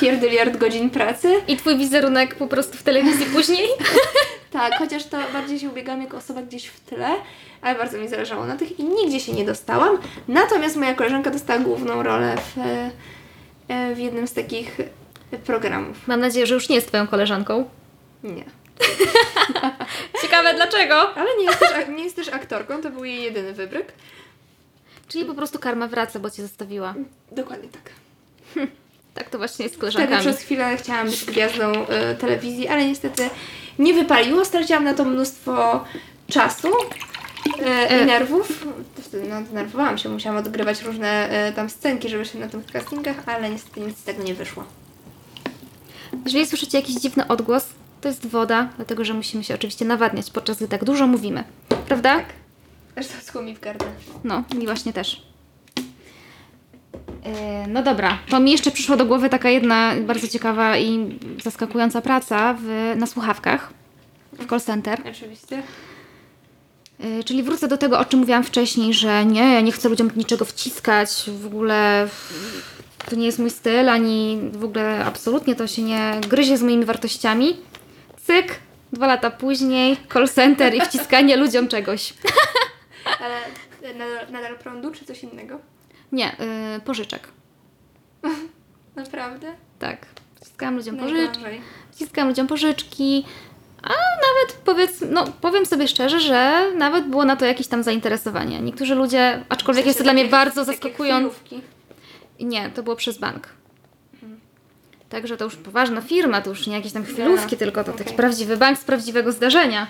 pierdyliard 0.00 0.56
godzin 0.56 0.90
pracy. 0.90 1.34
I 1.48 1.56
twój 1.56 1.78
wizerunek 1.78 2.34
po 2.34 2.46
prostu 2.46 2.78
w 2.78 2.82
telewizji 2.82 3.26
później? 3.26 3.68
Tak, 4.52 4.72
chociaż 4.78 5.04
to 5.04 5.16
bardziej 5.32 5.58
się 5.58 5.68
ubiegam 5.70 6.02
jako 6.02 6.16
osoba 6.16 6.42
gdzieś 6.42 6.66
w 6.66 6.80
tyle, 6.80 7.08
ale 7.62 7.78
bardzo 7.78 7.98
mi 7.98 8.08
zależało 8.08 8.46
na 8.46 8.56
tych 8.56 8.78
i 8.78 8.84
nigdzie 8.84 9.20
się 9.20 9.32
nie 9.32 9.44
dostałam. 9.44 9.98
Natomiast 10.28 10.76
moja 10.76 10.94
koleżanka 10.94 11.30
dostała 11.30 11.58
główną 11.58 12.02
rolę 12.02 12.36
w, 12.36 12.58
e, 13.68 13.94
w 13.94 13.98
jednym 13.98 14.26
z 14.28 14.32
takich 14.32 14.78
programów. 15.38 16.08
Mam 16.08 16.20
nadzieję, 16.20 16.46
że 16.46 16.54
już 16.54 16.68
nie 16.68 16.74
jest 16.76 16.88
twoją 16.88 17.06
koleżanką. 17.06 17.68
Nie. 18.22 18.44
Ciekawe 20.22 20.54
dlaczego. 20.54 21.14
Ale 21.14 21.30
nie 21.38 21.44
jest, 21.44 21.58
też, 21.58 21.72
ak- 21.72 21.88
nie 21.88 22.04
jest 22.04 22.16
też 22.16 22.28
aktorką, 22.28 22.82
to 22.82 22.90
był 22.90 23.04
jej 23.04 23.22
jedyny 23.22 23.52
wybryk. 23.52 23.92
Czyli 25.08 25.24
po 25.24 25.34
prostu 25.34 25.58
karma 25.58 25.86
wraca, 25.88 26.18
bo 26.18 26.30
cię 26.30 26.42
zostawiła. 26.42 26.94
Dokładnie 27.32 27.68
tak. 27.68 27.82
Tak 29.14 29.30
to 29.30 29.38
właśnie 29.38 29.62
jest 29.64 29.74
z 29.74 29.78
Wtedy 29.78 29.92
koleżankami. 29.92 30.20
przez 30.20 30.40
chwilę 30.44 30.76
chciałam 30.76 31.06
być 31.10 31.24
gwiazdą 31.24 31.72
e, 31.86 32.14
telewizji, 32.14 32.68
ale 32.68 32.86
niestety 32.86 33.30
nie 33.78 33.94
wypaliło. 33.94 34.44
Straciłam 34.44 34.84
na 34.84 34.94
to 34.94 35.04
mnóstwo 35.04 35.84
czasu 36.30 36.68
e, 37.60 37.90
E. 37.90 38.02
i 38.02 38.06
nerwów. 38.06 38.66
Wtedy 39.02 39.28
no, 39.28 39.42
denerwowałam 39.42 39.98
się, 39.98 40.08
musiałam 40.08 40.38
odgrywać 40.38 40.82
różne 40.82 41.28
e, 41.30 41.52
tam 41.52 41.70
scenki, 41.70 42.08
żeby 42.08 42.24
się 42.24 42.38
na 42.38 42.48
tych 42.48 42.66
castingach, 42.72 43.16
ale 43.26 43.50
niestety 43.50 43.80
nic 43.80 43.98
z 43.98 44.02
tego 44.02 44.22
nie 44.22 44.34
wyszło. 44.34 44.64
Jeżeli 46.24 46.46
słyszycie 46.46 46.78
jakiś 46.78 46.96
dziwny 46.96 47.26
odgłos, 47.26 47.66
to 48.00 48.08
jest 48.08 48.26
woda, 48.26 48.68
dlatego 48.76 49.04
że 49.04 49.14
musimy 49.14 49.44
się 49.44 49.54
oczywiście 49.54 49.84
nawadniać, 49.84 50.30
podczas 50.30 50.56
gdy 50.56 50.68
tak 50.68 50.84
dużo 50.84 51.06
mówimy. 51.06 51.44
Prawda? 51.88 52.16
Tak. 52.16 52.26
Schło 53.22 53.42
mi 53.42 53.54
w 53.54 53.60
gardle. 53.60 53.88
No, 54.24 54.44
mi 54.54 54.66
właśnie 54.66 54.92
też. 54.92 55.22
Yy, 57.24 57.32
No 57.68 57.82
dobra, 57.82 58.18
to 58.28 58.40
mi 58.40 58.52
jeszcze 58.52 58.70
przyszła 58.70 58.96
do 58.96 59.06
głowy 59.06 59.28
taka 59.28 59.50
jedna 59.50 59.92
bardzo 60.06 60.28
ciekawa 60.28 60.78
i 60.78 61.18
zaskakująca 61.42 62.02
praca 62.02 62.54
w, 62.60 62.94
na 62.96 63.06
słuchawkach 63.06 63.72
w 64.32 64.46
call 64.46 64.60
center. 64.60 65.02
Oczywiście. 65.10 65.62
Yy, 66.98 67.24
Czyli 67.24 67.42
wrócę 67.42 67.68
do 67.68 67.76
tego, 67.78 67.98
o 67.98 68.04
czym 68.04 68.20
mówiłam 68.20 68.44
wcześniej, 68.44 68.94
że 68.94 69.26
nie, 69.26 69.52
ja 69.54 69.60
nie 69.60 69.72
chcę 69.72 69.88
ludziom 69.88 70.10
niczego 70.16 70.44
wciskać, 70.44 71.30
w 71.42 71.46
ogóle 71.46 72.08
to 73.12 73.16
nie 73.16 73.26
jest 73.26 73.38
mój 73.38 73.50
styl, 73.50 73.88
ani 73.88 74.38
w 74.52 74.64
ogóle 74.64 75.04
absolutnie 75.04 75.54
to 75.54 75.66
się 75.66 75.82
nie 75.82 76.20
gryzie 76.28 76.58
z 76.58 76.62
moimi 76.62 76.84
wartościami. 76.84 77.56
Cyk, 78.22 78.60
dwa 78.92 79.06
lata 79.06 79.30
później, 79.30 79.96
call 80.12 80.28
center 80.28 80.74
i 80.74 80.80
wciskanie 80.80 81.36
ludziom 81.42 81.68
czegoś. 81.68 82.14
Ale 83.20 83.38
nadal, 83.94 84.32
nadal 84.32 84.58
prądu, 84.58 84.90
czy 84.90 85.04
coś 85.04 85.22
innego? 85.22 85.58
Nie, 86.12 86.36
yy, 86.74 86.80
pożyczek. 86.80 87.28
Naprawdę? 88.96 89.54
Tak. 89.78 90.06
Wciskałam 90.34 90.76
ludziom 90.76 90.96
pożyczki. 90.96 91.42
Najgorzej. 91.42 91.60
Wciskałam 91.90 92.28
ludziom 92.28 92.46
pożyczki. 92.46 93.24
A 93.82 93.88
nawet 93.88 94.62
powiedz, 94.64 95.04
no 95.10 95.24
powiem 95.40 95.66
sobie 95.66 95.88
szczerze, 95.88 96.20
że 96.20 96.70
nawet 96.76 97.06
było 97.06 97.24
na 97.24 97.36
to 97.36 97.44
jakieś 97.44 97.66
tam 97.66 97.82
zainteresowanie. 97.82 98.60
Niektórzy 98.60 98.94
ludzie, 98.94 99.44
aczkolwiek 99.48 99.84
W 99.84 99.86
sensie 99.86 99.88
jest 99.88 99.98
to 99.98 100.04
dla 100.04 100.12
mnie 100.12 100.24
bardzo 100.24 100.64
zaskakujące. 100.64 101.36
Nie, 102.44 102.70
to 102.70 102.82
było 102.82 102.96
przez 102.96 103.18
bank. 103.18 103.48
Także 105.08 105.36
to 105.36 105.44
już 105.44 105.56
poważna 105.56 106.00
firma, 106.00 106.40
to 106.40 106.50
już 106.50 106.66
nie 106.66 106.76
jakieś 106.76 106.92
tam 106.92 107.04
chwilówki, 107.04 107.56
tylko 107.56 107.84
to 107.84 107.92
taki 107.92 108.04
okej. 108.04 108.16
prawdziwy 108.16 108.56
bank 108.56 108.78
z 108.78 108.84
prawdziwego 108.84 109.32
zdarzenia. 109.32 109.86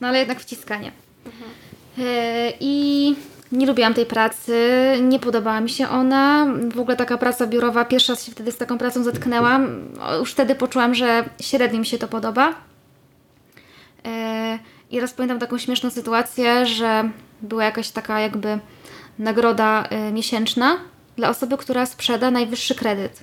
No 0.00 0.08
ale 0.08 0.18
jednak 0.18 0.40
wciskanie. 0.40 0.92
E, 1.98 2.52
I 2.60 3.16
nie 3.52 3.66
lubiłam 3.66 3.94
tej 3.94 4.06
pracy, 4.06 4.58
nie 5.02 5.18
podobała 5.18 5.60
mi 5.60 5.70
się 5.70 5.88
ona. 5.88 6.46
W 6.74 6.80
ogóle 6.80 6.96
taka 6.96 7.18
praca 7.18 7.46
biurowa, 7.46 7.84
pierwszy 7.84 8.12
raz 8.12 8.24
się 8.24 8.32
wtedy 8.32 8.52
z 8.52 8.56
taką 8.56 8.78
pracą 8.78 9.02
zetknęłam. 9.02 9.88
Już 10.18 10.32
wtedy 10.32 10.54
poczułam, 10.54 10.94
że 10.94 11.24
średnio 11.40 11.78
mi 11.78 11.86
się 11.86 11.98
to 11.98 12.08
podoba. 12.08 12.54
E, 14.04 14.58
I 14.90 15.00
raz 15.00 15.12
pamiętam 15.12 15.38
taką 15.38 15.58
śmieszną 15.58 15.90
sytuację, 15.90 16.66
że 16.66 17.10
była 17.42 17.64
jakaś 17.64 17.90
taka 17.90 18.20
jakby 18.20 18.58
nagroda 19.18 19.82
e, 19.90 20.12
miesięczna 20.12 20.76
dla 21.16 21.28
osoby, 21.28 21.56
która 21.56 21.86
sprzeda 21.86 22.30
najwyższy 22.30 22.74
kredyt. 22.74 23.20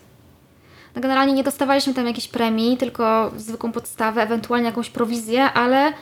No 0.96 1.02
generalnie 1.02 1.34
nie 1.34 1.44
dostawaliśmy 1.44 1.94
tam 1.94 2.08
jakiejś 2.08 2.28
premii, 2.28 2.78
tylko 2.78 3.32
zwykłą 3.38 3.72
podstawę, 3.72 4.22
ewentualnie 4.22 4.66
jakąś 4.66 4.90
prowizję, 4.90 5.44
ale 5.44 5.94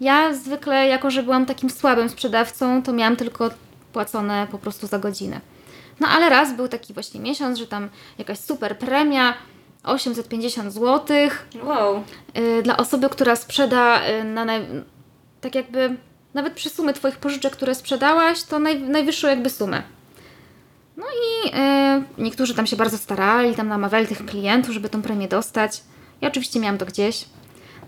ja 0.00 0.34
zwykle, 0.34 0.86
jako 0.86 1.10
że 1.10 1.22
byłam 1.22 1.46
takim 1.46 1.70
słabym 1.70 2.08
sprzedawcą, 2.08 2.82
to 2.82 2.92
miałam 2.92 3.16
tylko 3.16 3.50
płacone 3.92 4.46
po 4.50 4.58
prostu 4.58 4.86
za 4.86 4.98
godzinę. 4.98 5.40
No 6.00 6.08
ale 6.08 6.28
raz 6.28 6.56
był 6.56 6.68
taki 6.68 6.94
właśnie 6.94 7.20
miesiąc, 7.20 7.58
że 7.58 7.66
tam 7.66 7.88
jakaś 8.18 8.38
super 8.38 8.78
premia, 8.78 9.34
850 9.84 10.72
zł, 10.72 11.16
Wow. 11.64 12.02
y, 12.38 12.62
dla 12.62 12.76
osoby, 12.76 13.08
która 13.08 13.36
sprzeda 13.36 14.08
y, 14.08 14.24
na 14.24 14.44
naj... 14.44 14.66
tak 15.40 15.54
jakby 15.54 15.96
nawet 16.34 16.52
przy 16.54 16.70
sumy 16.70 16.92
Twoich 16.94 17.16
pożyczek, 17.16 17.52
które 17.52 17.74
sprzedałaś, 17.74 18.42
to 18.42 18.58
naj... 18.58 18.80
najwyższą 18.80 19.28
jakby 19.28 19.50
sumę. 19.50 19.82
No 21.00 21.06
i 21.06 21.48
y, 21.48 22.22
niektórzy 22.22 22.54
tam 22.54 22.66
się 22.66 22.76
bardzo 22.76 22.98
starali, 22.98 23.54
tam 23.54 23.68
namawiali 23.68 24.06
tych 24.06 24.26
klientów, 24.26 24.74
żeby 24.74 24.88
tą 24.88 25.02
premię 25.02 25.28
dostać. 25.28 25.82
Ja 26.20 26.28
oczywiście 26.28 26.60
miałam 26.60 26.78
to 26.78 26.86
gdzieś. 26.86 27.24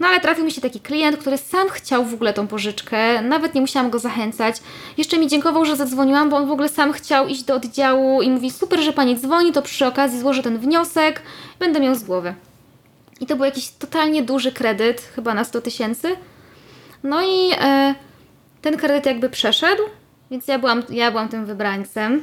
No 0.01 0.09
ale 0.09 0.20
trafił 0.20 0.44
mi 0.44 0.53
się 0.53 0.61
taki 0.61 0.81
klient, 0.81 1.16
który 1.16 1.38
sam 1.38 1.68
chciał 1.68 2.05
w 2.05 2.14
ogóle 2.14 2.33
tą 2.33 2.46
pożyczkę, 2.46 3.22
nawet 3.22 3.55
nie 3.55 3.61
musiałam 3.61 3.90
go 3.90 3.98
zachęcać. 3.98 4.57
Jeszcze 4.96 5.18
mi 5.18 5.29
dziękował, 5.29 5.64
że 5.64 5.77
zadzwoniłam, 5.77 6.31
bo 6.31 6.37
on 6.37 6.46
w 6.46 6.51
ogóle 6.51 6.68
sam 6.68 6.92
chciał 6.92 7.29
iść 7.29 7.42
do 7.42 7.55
oddziału 7.55 8.22
i 8.22 8.31
mówi: 8.31 8.51
Super, 8.51 8.81
że 8.81 8.92
pani 8.92 9.16
dzwoni, 9.16 9.53
to 9.53 9.62
przy 9.62 9.87
okazji 9.87 10.20
złożę 10.20 10.42
ten 10.42 10.59
wniosek, 10.59 11.22
będę 11.59 11.81
miał 11.81 11.94
z 11.94 12.05
głowy. 12.05 12.35
I 13.20 13.27
to 13.27 13.37
był 13.37 13.44
jakiś 13.44 13.70
totalnie 13.70 14.22
duży 14.22 14.53
kredyt, 14.53 15.01
chyba 15.01 15.35
na 15.35 15.44
100 15.44 15.61
tysięcy. 15.61 16.16
No 17.03 17.22
i 17.22 17.51
e, 17.61 17.94
ten 18.62 18.77
kredyt 18.77 19.07
jakby 19.07 19.31
przeszedł, 19.31 19.83
więc 20.32 20.48
ja 20.48 20.58
byłam, 20.58 20.82
ja 20.90 21.10
byłam 21.10 21.28
tym 21.28 21.46
wybrańcem. 21.46 22.22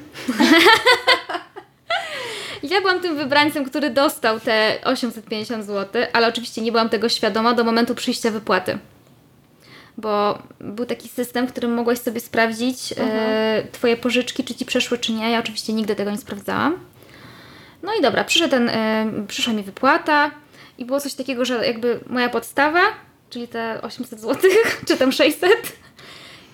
ja 2.63 2.81
byłam 2.81 2.99
tym 2.99 3.17
wybrańcem, 3.17 3.65
który 3.65 3.89
dostał 3.89 4.39
te 4.39 4.77
850 4.83 5.65
zł, 5.65 6.03
ale 6.13 6.27
oczywiście 6.27 6.61
nie 6.61 6.71
byłam 6.71 6.89
tego 6.89 7.09
świadoma 7.09 7.53
do 7.53 7.63
momentu 7.63 7.95
przyjścia 7.95 8.31
wypłaty. 8.31 8.77
Bo 9.97 10.39
był 10.59 10.85
taki 10.85 11.09
system, 11.09 11.47
w 11.47 11.51
którym 11.51 11.73
mogłaś 11.73 11.99
sobie 11.99 12.19
sprawdzić 12.19 12.93
e, 12.97 13.63
Twoje 13.71 13.97
pożyczki, 13.97 14.43
czy 14.43 14.55
Ci 14.55 14.65
przeszły, 14.65 14.97
czy 14.97 15.11
nie. 15.11 15.31
Ja 15.31 15.39
oczywiście 15.39 15.73
nigdy 15.73 15.95
tego 15.95 16.11
nie 16.11 16.17
sprawdzałam. 16.17 16.79
No 17.83 17.95
i 17.99 18.01
dobra, 18.01 18.23
przyszedł 18.23 18.51
ten, 18.51 18.69
y, 18.69 19.27
przyszła 19.27 19.53
mi 19.53 19.63
wypłata 19.63 20.31
i 20.77 20.85
było 20.85 20.99
coś 20.99 21.13
takiego, 21.13 21.45
że 21.45 21.67
jakby 21.67 21.99
moja 22.07 22.29
podstawa, 22.29 22.81
czyli 23.29 23.47
te 23.47 23.81
800 23.81 24.19
zł, 24.19 24.51
czy 24.87 24.97
tam 24.97 25.11
600 25.11 25.79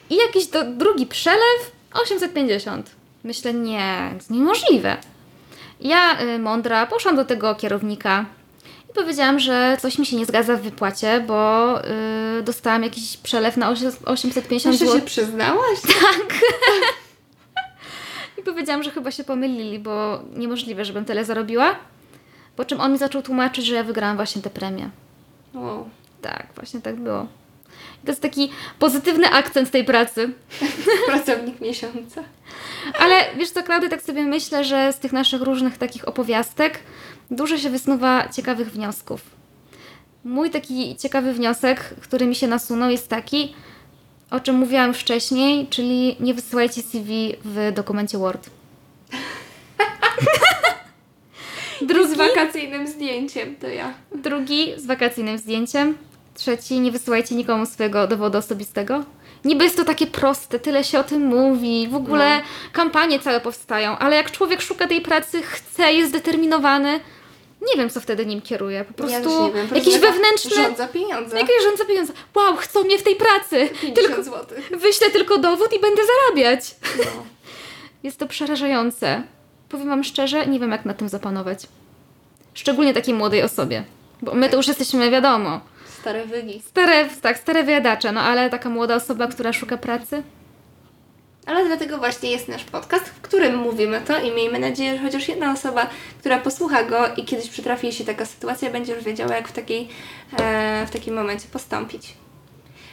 i 0.10 0.16
jakiś 0.16 0.48
do, 0.48 0.64
drugi 0.64 1.06
przelew 1.06 1.72
850. 1.94 2.92
Myślę, 3.24 3.54
nie, 3.54 4.14
to 4.28 4.34
niemożliwe. 4.34 4.98
Ja, 5.82 6.22
y, 6.22 6.40
mądra, 6.40 6.86
poszłam 6.86 7.16
do 7.16 7.26
tego 7.26 7.56
kierownika 7.56 8.26
i 8.90 8.94
powiedziałam, 8.94 9.40
że 9.40 9.78
coś 9.82 10.00
mi 10.00 10.06
się 10.06 10.18
nie 10.18 10.26
zgadza 10.26 10.56
w 10.56 10.62
wypłacie, 10.62 11.24
bo 11.28 11.70
y, 12.40 12.44
dostałam 12.44 12.84
jakiś 12.84 13.18
przelew 13.18 13.58
na 13.58 13.70
850 14.06 14.74
Jeszcze 14.74 14.86
zł. 14.86 15.00
się 15.00 15.06
przyznałaś? 15.06 15.80
I 18.38 18.42
powiedziałam, 18.44 18.84
że 18.84 18.92
chyba 18.92 19.12
się 19.12 19.24
pomylili, 19.24 19.80
bo 19.80 20.20
niemożliwe, 20.36 20.86
żebym 20.86 21.06
tyle 21.06 21.26
zarobiła. 21.26 21.76
Po 22.56 22.66
czym 22.66 22.82
on 22.82 22.92
mi 22.92 22.98
zaczął 22.98 23.22
tłumaczyć, 23.22 23.66
że 23.66 23.76
ja 23.76 23.84
wygrałam 23.84 24.16
właśnie 24.16 24.42
tę 24.42 24.50
premię. 24.50 24.90
Wow. 25.54 25.90
Tak, 26.22 26.48
właśnie 26.56 26.82
tak 26.82 26.96
było. 26.96 27.28
To 28.06 28.12
jest 28.12 28.22
taki 28.22 28.50
pozytywny 28.80 29.30
akcent 29.30 29.72
tej 29.72 29.84
pracy. 29.84 30.34
Pracownik 31.08 31.62
miesiąca. 31.62 32.24
Ale 33.00 33.16
wiesz 33.38 33.50
co, 33.50 33.64
Klaudy, 33.64 33.90
tak 33.90 34.02
sobie 34.02 34.24
myślę, 34.24 34.64
że 34.64 34.94
z 34.94 35.00
tych 35.00 35.14
naszych 35.14 35.42
różnych 35.42 35.78
takich 35.78 36.08
opowiastek 36.08 36.80
dużo 37.32 37.58
się 37.58 37.70
wysnuwa 37.70 38.30
ciekawych 38.30 38.72
wniosków. 38.72 39.22
Mój 40.24 40.50
taki 40.50 40.96
ciekawy 40.96 41.34
wniosek, 41.34 41.80
który 42.02 42.26
mi 42.26 42.36
się 42.36 42.48
nasunął, 42.48 42.90
jest 42.90 43.08
taki, 43.08 43.56
o 44.32 44.40
czym 44.40 44.56
mówiłam 44.56 44.94
wcześniej, 44.94 45.68
czyli 45.68 46.16
nie 46.20 46.34
wysyłajcie 46.34 46.82
CV 46.82 47.36
w 47.46 47.72
dokumencie 47.74 48.18
Word. 48.18 48.50
Z 51.82 51.86
Drugi, 51.86 52.16
wakacyjnym 52.16 52.88
zdjęciem, 52.88 53.56
to 53.56 53.68
ja. 53.68 53.94
drugi 54.16 54.74
z 54.78 54.86
wakacyjnym 54.86 55.38
zdjęciem. 55.38 55.98
Trzeci, 56.36 56.80
nie 56.80 56.92
wysyłajcie 56.92 57.36
nikomu 57.36 57.66
swojego 57.66 58.08
dowodu 58.08 58.38
osobistego. 58.38 59.04
Niby 59.46 59.64
jest 59.64 59.78
to 59.78 59.86
takie 59.86 60.08
proste, 60.08 60.60
tyle 60.60 60.84
się 60.84 61.00
o 61.00 61.04
tym 61.04 61.26
mówi, 61.26 61.88
w 61.88 61.96
ogóle 61.96 62.38
No. 62.38 62.44
kampanie 62.74 63.20
całe 63.20 63.40
powstają, 63.40 63.98
ale 63.98 64.16
jak 64.16 64.32
człowiek 64.32 64.62
szuka 64.62 64.88
tej 64.88 65.02
pracy, 65.02 65.42
chce, 65.42 65.94
jest 65.94 66.10
zdeterminowany, 66.10 67.00
nie 67.62 67.78
wiem, 67.78 67.90
co 67.90 68.02
wtedy 68.02 68.26
nim 68.26 68.42
kieruje. 68.42 68.86
Po 68.86 68.94
prostu 68.94 69.30
ja 69.42 69.48
nie 69.48 69.54
wiem, 69.54 69.68
po 69.68 69.76
jakiś 69.76 69.94
prostu 69.98 70.12
wewnętrzny... 70.14 70.56
Rząd 70.56 70.78
za 70.78 70.88
pieniądze. 70.88 71.38
Jakiś 71.40 71.56
rząd 71.64 71.78
za 71.78 71.86
pieniądze. 71.86 72.14
Wow, 72.36 72.56
chcą 72.56 72.84
mnie 72.84 72.98
w 72.98 73.04
tej 73.04 73.16
pracy. 73.16 73.70
50 73.82 73.96
Tylko 73.96 74.24
zł. 74.24 74.58
wyślę 74.72 75.10
tylko 75.12 75.38
dowód 75.38 75.74
i 75.74 75.80
będę 75.80 76.02
zarabiać. 76.06 76.76
No. 76.98 77.04
Jest 78.04 78.20
to 78.20 78.28
przerażające. 78.28 79.24
Powiem 79.70 79.88
Wam 79.90 80.04
szczerze, 80.04 80.48
nie 80.48 80.60
wiem 80.60 80.72
jak 80.72 80.86
na 80.86 80.94
tym 80.94 81.10
zapanować. 81.10 81.60
Szczególnie 82.54 82.94
takiej 82.94 83.14
młodej 83.14 83.44
osobie. 83.44 83.84
Bo 84.22 84.34
my 84.34 84.50
to 84.50 84.58
już 84.58 84.68
jesteśmy, 84.68 85.12
wiadomo, 85.12 85.62
Stare 86.06 86.26
wygi. 86.26 86.62
stare, 86.62 87.10
tak, 87.22 87.38
stare 87.38 87.64
wyjadacze, 87.64 88.12
no 88.12 88.22
ale 88.22 88.50
taka 88.50 88.70
młoda 88.70 88.96
osoba, 88.96 89.28
która 89.28 89.54
szuka 89.54 89.78
pracy, 89.78 90.24
Ale 91.46 91.66
dlatego 91.66 91.98
właśnie 91.98 92.32
jest 92.32 92.48
nasz 92.48 92.64
podcast, 92.64 93.06
w 93.06 93.22
którym 93.22 93.56
mówimy 93.56 94.02
to 94.02 94.22
i 94.22 94.32
miejmy 94.32 94.60
nadzieję, 94.60 94.98
że 94.98 95.04
chociaż 95.04 95.28
jedna 95.28 95.52
osoba, 95.52 95.90
która 96.20 96.40
posłucha 96.40 96.84
go 96.84 97.08
i 97.18 97.26
kiedyś 97.26 97.50
przytrafi 97.50 97.94
się 97.94 98.04
taka 98.04 98.26
sytuacja, 98.26 98.70
będzie 98.70 98.94
już 98.94 99.04
wiedziała, 99.04 99.36
jak 99.36 99.48
w, 99.48 99.52
takiej, 99.52 99.88
e, 100.40 100.86
w 100.88 100.92
takim 100.92 101.16
momencie 101.16 101.48
postąpić. 101.54 102.14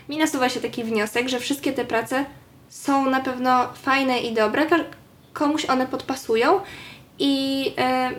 Mi 0.09 0.19
nasuwa 0.19 0.49
się 0.49 0.61
taki 0.61 0.85
wniosek, 0.85 1.29
że 1.29 1.41
wszystkie 1.41 1.73
te 1.73 1.85
prace 1.85 2.25
są 2.69 3.11
na 3.11 3.21
pewno 3.21 3.73
fajne 3.73 4.21
i 4.21 4.35
dobre, 4.35 4.67
komuś 5.33 5.65
one 5.65 5.87
podpasują 5.87 6.61
i 7.19 7.65
e, 7.79 8.11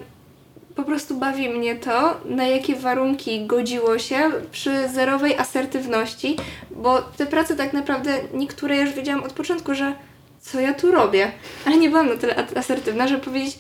po 0.76 0.84
prostu 0.84 1.18
bawi 1.18 1.50
mnie 1.50 1.76
to, 1.76 2.18
na 2.26 2.48
jakie 2.48 2.76
warunki 2.76 3.46
godziło 3.46 4.00
się 4.00 4.32
przy 4.52 4.90
zerowej 4.90 5.38
asertywności, 5.38 6.38
bo 6.72 7.02
te 7.02 7.26
prace 7.26 7.56
tak 7.56 7.74
naprawdę 7.74 8.12
niektóre 8.34 8.78
już 8.78 8.94
wiedziałam 8.94 9.24
od 9.24 9.34
początku, 9.34 9.76
że 9.76 9.96
co 10.42 10.60
ja 10.60 10.74
tu 10.74 10.92
robię, 10.92 11.32
ale 11.66 11.78
nie 11.78 11.90
byłam 11.90 12.10
na 12.10 12.16
tyle 12.16 12.48
asertywna, 12.56 13.08
żeby 13.08 13.24
powiedzieć 13.24 13.60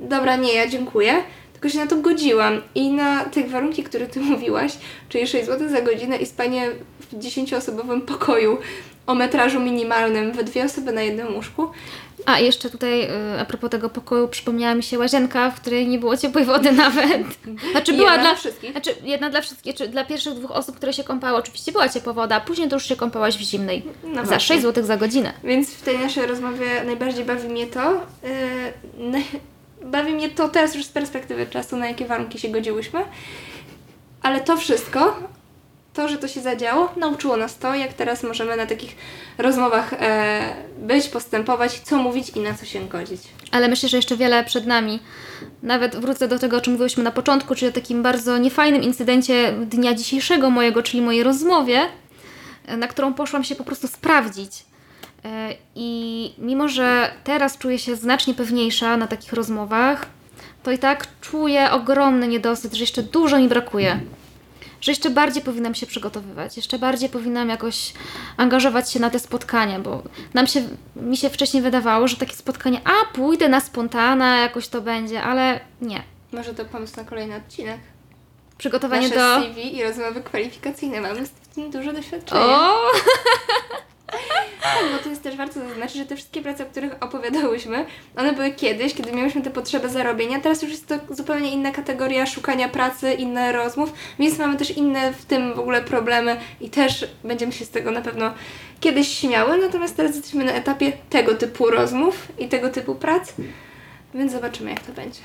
dobra, 0.00 0.36
nie, 0.36 0.54
ja 0.54 0.68
dziękuję, 0.68 1.14
tylko 1.52 1.68
się 1.68 1.78
na 1.78 1.86
to 1.86 1.96
godziłam. 1.96 2.62
I 2.74 2.90
na 2.90 3.24
te 3.24 3.44
warunki, 3.44 3.84
które 3.84 4.06
Ty 4.06 4.20
mówiłaś, 4.30 4.72
czyli 5.08 5.26
6 5.26 5.46
zł 5.46 5.68
za 5.68 5.80
godzinę 5.80 6.16
i 6.16 6.26
spanie 6.26 6.70
w 7.00 7.14
10-osobowym 7.14 8.00
pokoju 8.00 8.58
o 9.06 9.14
metrażu 9.14 9.60
minimalnym 9.60 10.32
we 10.32 10.44
dwie 10.44 10.64
osoby 10.64 10.92
na 10.92 11.02
jednym 11.02 11.34
łóżku, 11.34 11.70
A 12.26 12.40
jeszcze 12.40 12.70
tutaj 12.70 13.02
y, 13.02 13.40
a 13.40 13.44
propos 13.44 13.70
tego 13.70 13.90
pokoju 13.90 14.28
przypomniała 14.28 14.74
mi 14.74 14.82
się 14.82 14.98
łazienka, 14.98 15.50
w 15.50 15.60
której 15.60 15.88
nie 15.88 15.98
było 15.98 16.16
ciepłej 16.16 16.44
wody 16.44 16.72
nawet. 16.84 17.22
Znaczy 17.72 17.92
była 17.92 18.10
Jedna 18.12 18.24
dla 18.24 18.34
wszystkich. 18.34 18.70
Znaczy 18.70 18.90
jedna 19.02 19.30
dla 19.30 19.40
wszystkich, 19.40 19.74
czy 19.74 19.88
dla 19.88 20.04
pierwszych 20.04 20.34
dwóch 20.34 20.50
osób, 20.50 20.76
które 20.76 20.92
się 20.92 21.04
kąpały, 21.04 21.38
oczywiście 21.38 21.72
była 21.72 21.88
ciepła 21.88 22.12
woda, 22.12 22.36
a 22.36 22.40
później 22.40 22.68
to 22.68 22.76
już 22.76 22.86
się 22.86 22.96
kąpałaś 22.96 23.36
w 23.36 23.40
zimnej. 23.40 23.82
No 24.04 24.14
za 24.14 24.22
właśnie. 24.22 24.40
6 24.40 24.62
zł 24.62 24.84
za 24.84 24.96
godzinę. 24.96 25.32
Więc 25.44 25.70
w 25.70 25.82
tej 25.82 25.98
naszej 25.98 26.26
rozmowie 26.26 26.66
najbardziej 26.86 27.24
bawi 27.24 27.48
mnie 27.48 27.66
to, 27.66 28.00
yy, 28.22 29.22
bawi 29.84 30.12
mnie 30.12 30.30
to 30.30 30.48
teraz 30.48 30.74
już 30.74 30.84
z 30.84 30.88
perspektywy 30.88 31.46
czasu, 31.46 31.76
na 31.76 31.88
jakie 31.88 32.06
warunki 32.06 32.38
się 32.38 32.48
godziłyśmy, 32.48 33.04
ale 34.22 34.40
to 34.40 34.56
wszystko, 34.56 35.18
to, 35.94 36.08
że 36.08 36.18
to 36.18 36.28
się 36.28 36.40
zadziało, 36.40 36.92
nauczyło 36.96 37.36
nas 37.36 37.58
to, 37.58 37.74
jak 37.74 37.92
teraz 37.92 38.22
możemy 38.22 38.56
na 38.56 38.66
takich 38.66 38.96
rozmowach 39.38 39.92
e, 39.92 40.54
być, 40.78 41.08
postępować, 41.08 41.80
co 41.80 41.96
mówić 41.96 42.28
i 42.28 42.40
na 42.40 42.54
co 42.54 42.64
się 42.64 42.88
godzić. 42.88 43.22
Ale 43.50 43.68
myślę, 43.68 43.88
że 43.88 43.96
jeszcze 43.96 44.16
wiele 44.16 44.44
przed 44.44 44.66
nami. 44.66 45.00
Nawet 45.62 45.96
wrócę 45.96 46.28
do 46.28 46.38
tego, 46.38 46.56
o 46.56 46.60
czym 46.60 46.72
mówiłyśmy 46.72 47.02
na 47.02 47.10
początku, 47.10 47.54
czyli 47.54 47.68
o 47.68 47.72
takim 47.72 48.02
bardzo 48.02 48.38
niefajnym 48.38 48.82
incydencie 48.82 49.52
dnia 49.52 49.94
dzisiejszego 49.94 50.50
mojego, 50.50 50.82
czyli 50.82 51.02
mojej 51.02 51.22
rozmowie, 51.22 51.80
e, 52.66 52.76
na 52.76 52.88
którą 52.88 53.14
poszłam 53.14 53.44
się 53.44 53.54
po 53.54 53.64
prostu 53.64 53.88
sprawdzić. 53.88 54.64
E, 55.24 55.54
I 55.74 56.32
mimo, 56.38 56.68
że 56.68 57.10
teraz 57.24 57.58
czuję 57.58 57.78
się 57.78 57.96
znacznie 57.96 58.34
pewniejsza 58.34 58.96
na 58.96 59.06
takich 59.06 59.32
rozmowach, 59.32 60.06
to 60.62 60.72
i 60.72 60.78
tak 60.78 61.06
czuję 61.20 61.70
ogromny 61.70 62.28
niedosyt, 62.28 62.74
że 62.74 62.80
jeszcze 62.80 63.02
dużo 63.02 63.38
mi 63.38 63.48
brakuje. 63.48 64.00
Że 64.84 64.92
jeszcze 64.92 65.10
bardziej 65.10 65.42
powinnam 65.42 65.74
się 65.74 65.86
przygotowywać, 65.86 66.56
jeszcze 66.56 66.78
bardziej 66.78 67.08
powinnam 67.08 67.48
jakoś 67.48 67.92
angażować 68.36 68.92
się 68.92 69.00
na 69.00 69.10
te 69.10 69.18
spotkania, 69.18 69.80
bo 69.80 70.02
nam 70.34 70.46
się, 70.46 70.68
mi 70.96 71.16
się 71.16 71.30
wcześniej 71.30 71.62
wydawało, 71.62 72.08
że 72.08 72.16
takie 72.16 72.36
spotkanie, 72.36 72.80
a 72.84 73.14
pójdę 73.14 73.48
na 73.48 73.60
spontana, 73.60 74.40
jakoś 74.40 74.68
to 74.68 74.80
będzie, 74.80 75.22
ale 75.22 75.60
nie. 75.80 76.02
Może 76.32 76.54
to 76.54 76.64
pomysł 76.64 76.96
na 76.96 77.04
kolejny 77.04 77.36
odcinek. 77.36 77.80
Przygotowanie 78.58 79.08
Nasze 79.08 79.20
do. 79.20 79.46
CV 79.46 79.76
i 79.76 79.82
rozmowy 79.82 80.22
kwalifikacyjne. 80.22 81.00
Mamy 81.00 81.26
w 81.26 81.54
tym 81.54 81.70
duże 81.70 81.92
doświadczenie. 81.92 82.40
O! 82.40 82.80
Bo 84.92 84.98
to 85.02 85.08
jest 85.08 85.22
też 85.22 85.36
warto 85.36 85.60
zaznaczyć, 85.68 85.96
że 85.96 86.06
te 86.06 86.16
wszystkie 86.16 86.42
prace, 86.42 86.64
o 86.64 86.66
których 86.66 86.92
opowiadałyśmy, 87.00 87.86
one 88.16 88.32
były 88.32 88.50
kiedyś, 88.50 88.94
kiedy 88.94 89.12
miałyśmy 89.12 89.42
tę 89.42 89.50
potrzebę 89.50 89.88
zarobienia. 89.88 90.40
Teraz 90.40 90.62
już 90.62 90.70
jest 90.70 90.86
to 90.86 90.94
zupełnie 91.10 91.50
inna 91.50 91.70
kategoria 91.70 92.26
szukania 92.26 92.68
pracy, 92.68 93.12
inne 93.12 93.52
rozmów, 93.52 93.92
więc 94.18 94.38
mamy 94.38 94.56
też 94.56 94.70
inne 94.70 95.12
w 95.12 95.24
tym 95.24 95.54
w 95.54 95.58
ogóle 95.58 95.82
problemy 95.82 96.36
i 96.60 96.70
też 96.70 97.06
będziemy 97.24 97.52
się 97.52 97.64
z 97.64 97.70
tego 97.70 97.90
na 97.90 98.00
pewno 98.00 98.34
kiedyś 98.80 99.08
śmiały. 99.18 99.58
Natomiast 99.58 99.96
teraz 99.96 100.14
jesteśmy 100.16 100.44
na 100.44 100.52
etapie 100.52 100.92
tego 101.10 101.34
typu 101.34 101.70
rozmów 101.70 102.28
i 102.38 102.48
tego 102.48 102.70
typu 102.70 102.94
prac, 102.94 103.32
więc 104.14 104.32
zobaczymy, 104.32 104.70
jak 104.70 104.80
to 104.80 104.92
będzie. 104.92 105.20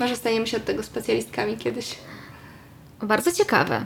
Może 0.00 0.16
staniemy 0.16 0.46
się 0.46 0.56
od 0.56 0.64
tego 0.64 0.82
specjalistkami 0.82 1.56
kiedyś. 1.56 1.94
Bardzo 3.02 3.32
ciekawe. 3.32 3.84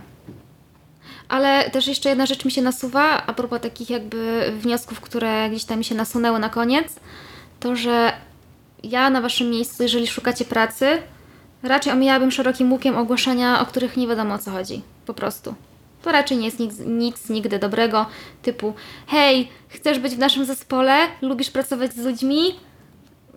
Ale 1.28 1.70
też 1.70 1.86
jeszcze 1.86 2.08
jedna 2.08 2.26
rzecz 2.26 2.44
mi 2.44 2.50
się 2.50 2.62
nasuwa, 2.62 3.26
a 3.26 3.32
propos 3.32 3.60
takich 3.60 3.90
jakby 3.90 4.52
wniosków, 4.58 5.00
które 5.00 5.50
gdzieś 5.50 5.64
tam 5.64 5.78
mi 5.78 5.84
się 5.84 5.94
nasunęły 5.94 6.38
na 6.38 6.48
koniec, 6.48 6.96
to 7.60 7.76
że 7.76 8.12
ja 8.82 9.10
na 9.10 9.20
Waszym 9.20 9.50
miejscu, 9.50 9.82
jeżeli 9.82 10.06
szukacie 10.06 10.44
pracy, 10.44 11.02
raczej 11.62 11.92
omijałabym 11.92 12.30
szerokim 12.30 12.72
łukiem 12.72 12.96
ogłoszenia, 12.96 13.60
o 13.60 13.66
których 13.66 13.96
nie 13.96 14.08
wiadomo 14.08 14.34
o 14.34 14.38
co 14.38 14.50
chodzi. 14.50 14.82
Po 15.06 15.14
prostu. 15.14 15.54
To 16.02 16.12
raczej 16.12 16.38
nie 16.38 16.46
jest 16.46 16.58
nic, 16.58 16.78
nic 16.86 17.28
nigdy 17.28 17.58
dobrego, 17.58 18.06
typu 18.42 18.74
hej, 19.06 19.48
chcesz 19.68 19.98
być 19.98 20.14
w 20.14 20.18
naszym 20.18 20.44
zespole, 20.44 21.06
lubisz 21.22 21.50
pracować 21.50 21.92
z 21.92 22.04
ludźmi? 22.04 22.54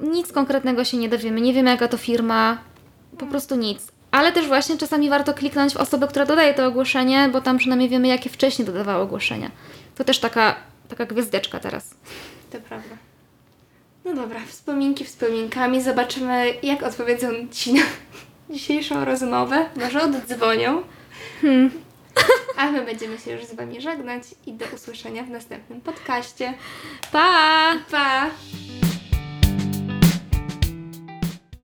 Nic 0.01 0.31
konkretnego 0.31 0.83
się 0.83 0.97
nie 0.97 1.09
dowiemy, 1.09 1.41
nie 1.41 1.53
wiemy 1.53 1.69
jaka 1.69 1.87
to 1.87 1.97
firma, 1.97 2.57
po 3.17 3.25
prostu 3.25 3.55
nic. 3.55 3.91
Ale 4.11 4.31
też 4.31 4.47
właśnie 4.47 4.77
czasami 4.77 5.09
warto 5.09 5.33
kliknąć 5.33 5.73
w 5.73 5.77
osobę, 5.77 6.07
która 6.07 6.25
dodaje 6.25 6.53
to 6.53 6.65
ogłoszenie, 6.65 7.29
bo 7.31 7.41
tam 7.41 7.57
przynajmniej 7.57 7.89
wiemy, 7.89 8.07
jakie 8.07 8.29
wcześniej 8.29 8.65
dodawały 8.65 9.03
ogłoszenia. 9.03 9.51
To 9.95 10.03
też 10.03 10.19
taka, 10.19 10.55
taka 10.89 11.05
gwiazdeczka 11.05 11.59
teraz. 11.59 11.95
To 12.51 12.57
prawda. 12.59 12.95
No 14.05 14.13
dobra, 14.13 14.39
wspominki 14.47 15.05
wspominkami. 15.05 15.81
Zobaczymy, 15.81 16.53
jak 16.63 16.83
odpowiedzą 16.83 17.27
Ci 17.51 17.73
na 17.73 17.83
dzisiejszą 18.53 19.05
rozmowę. 19.05 19.65
Może 19.75 20.01
oddzwonią. 20.01 20.81
A 22.57 22.71
my 22.71 22.81
będziemy 22.85 23.17
się 23.17 23.31
już 23.31 23.45
z 23.45 23.55
Wami 23.55 23.81
żegnać 23.81 24.23
i 24.45 24.53
do 24.53 24.65
usłyszenia 24.75 25.23
w 25.23 25.29
następnym 25.29 25.81
podcaście. 25.81 26.53
Pa! 27.11 27.73
Pa! 27.91 28.29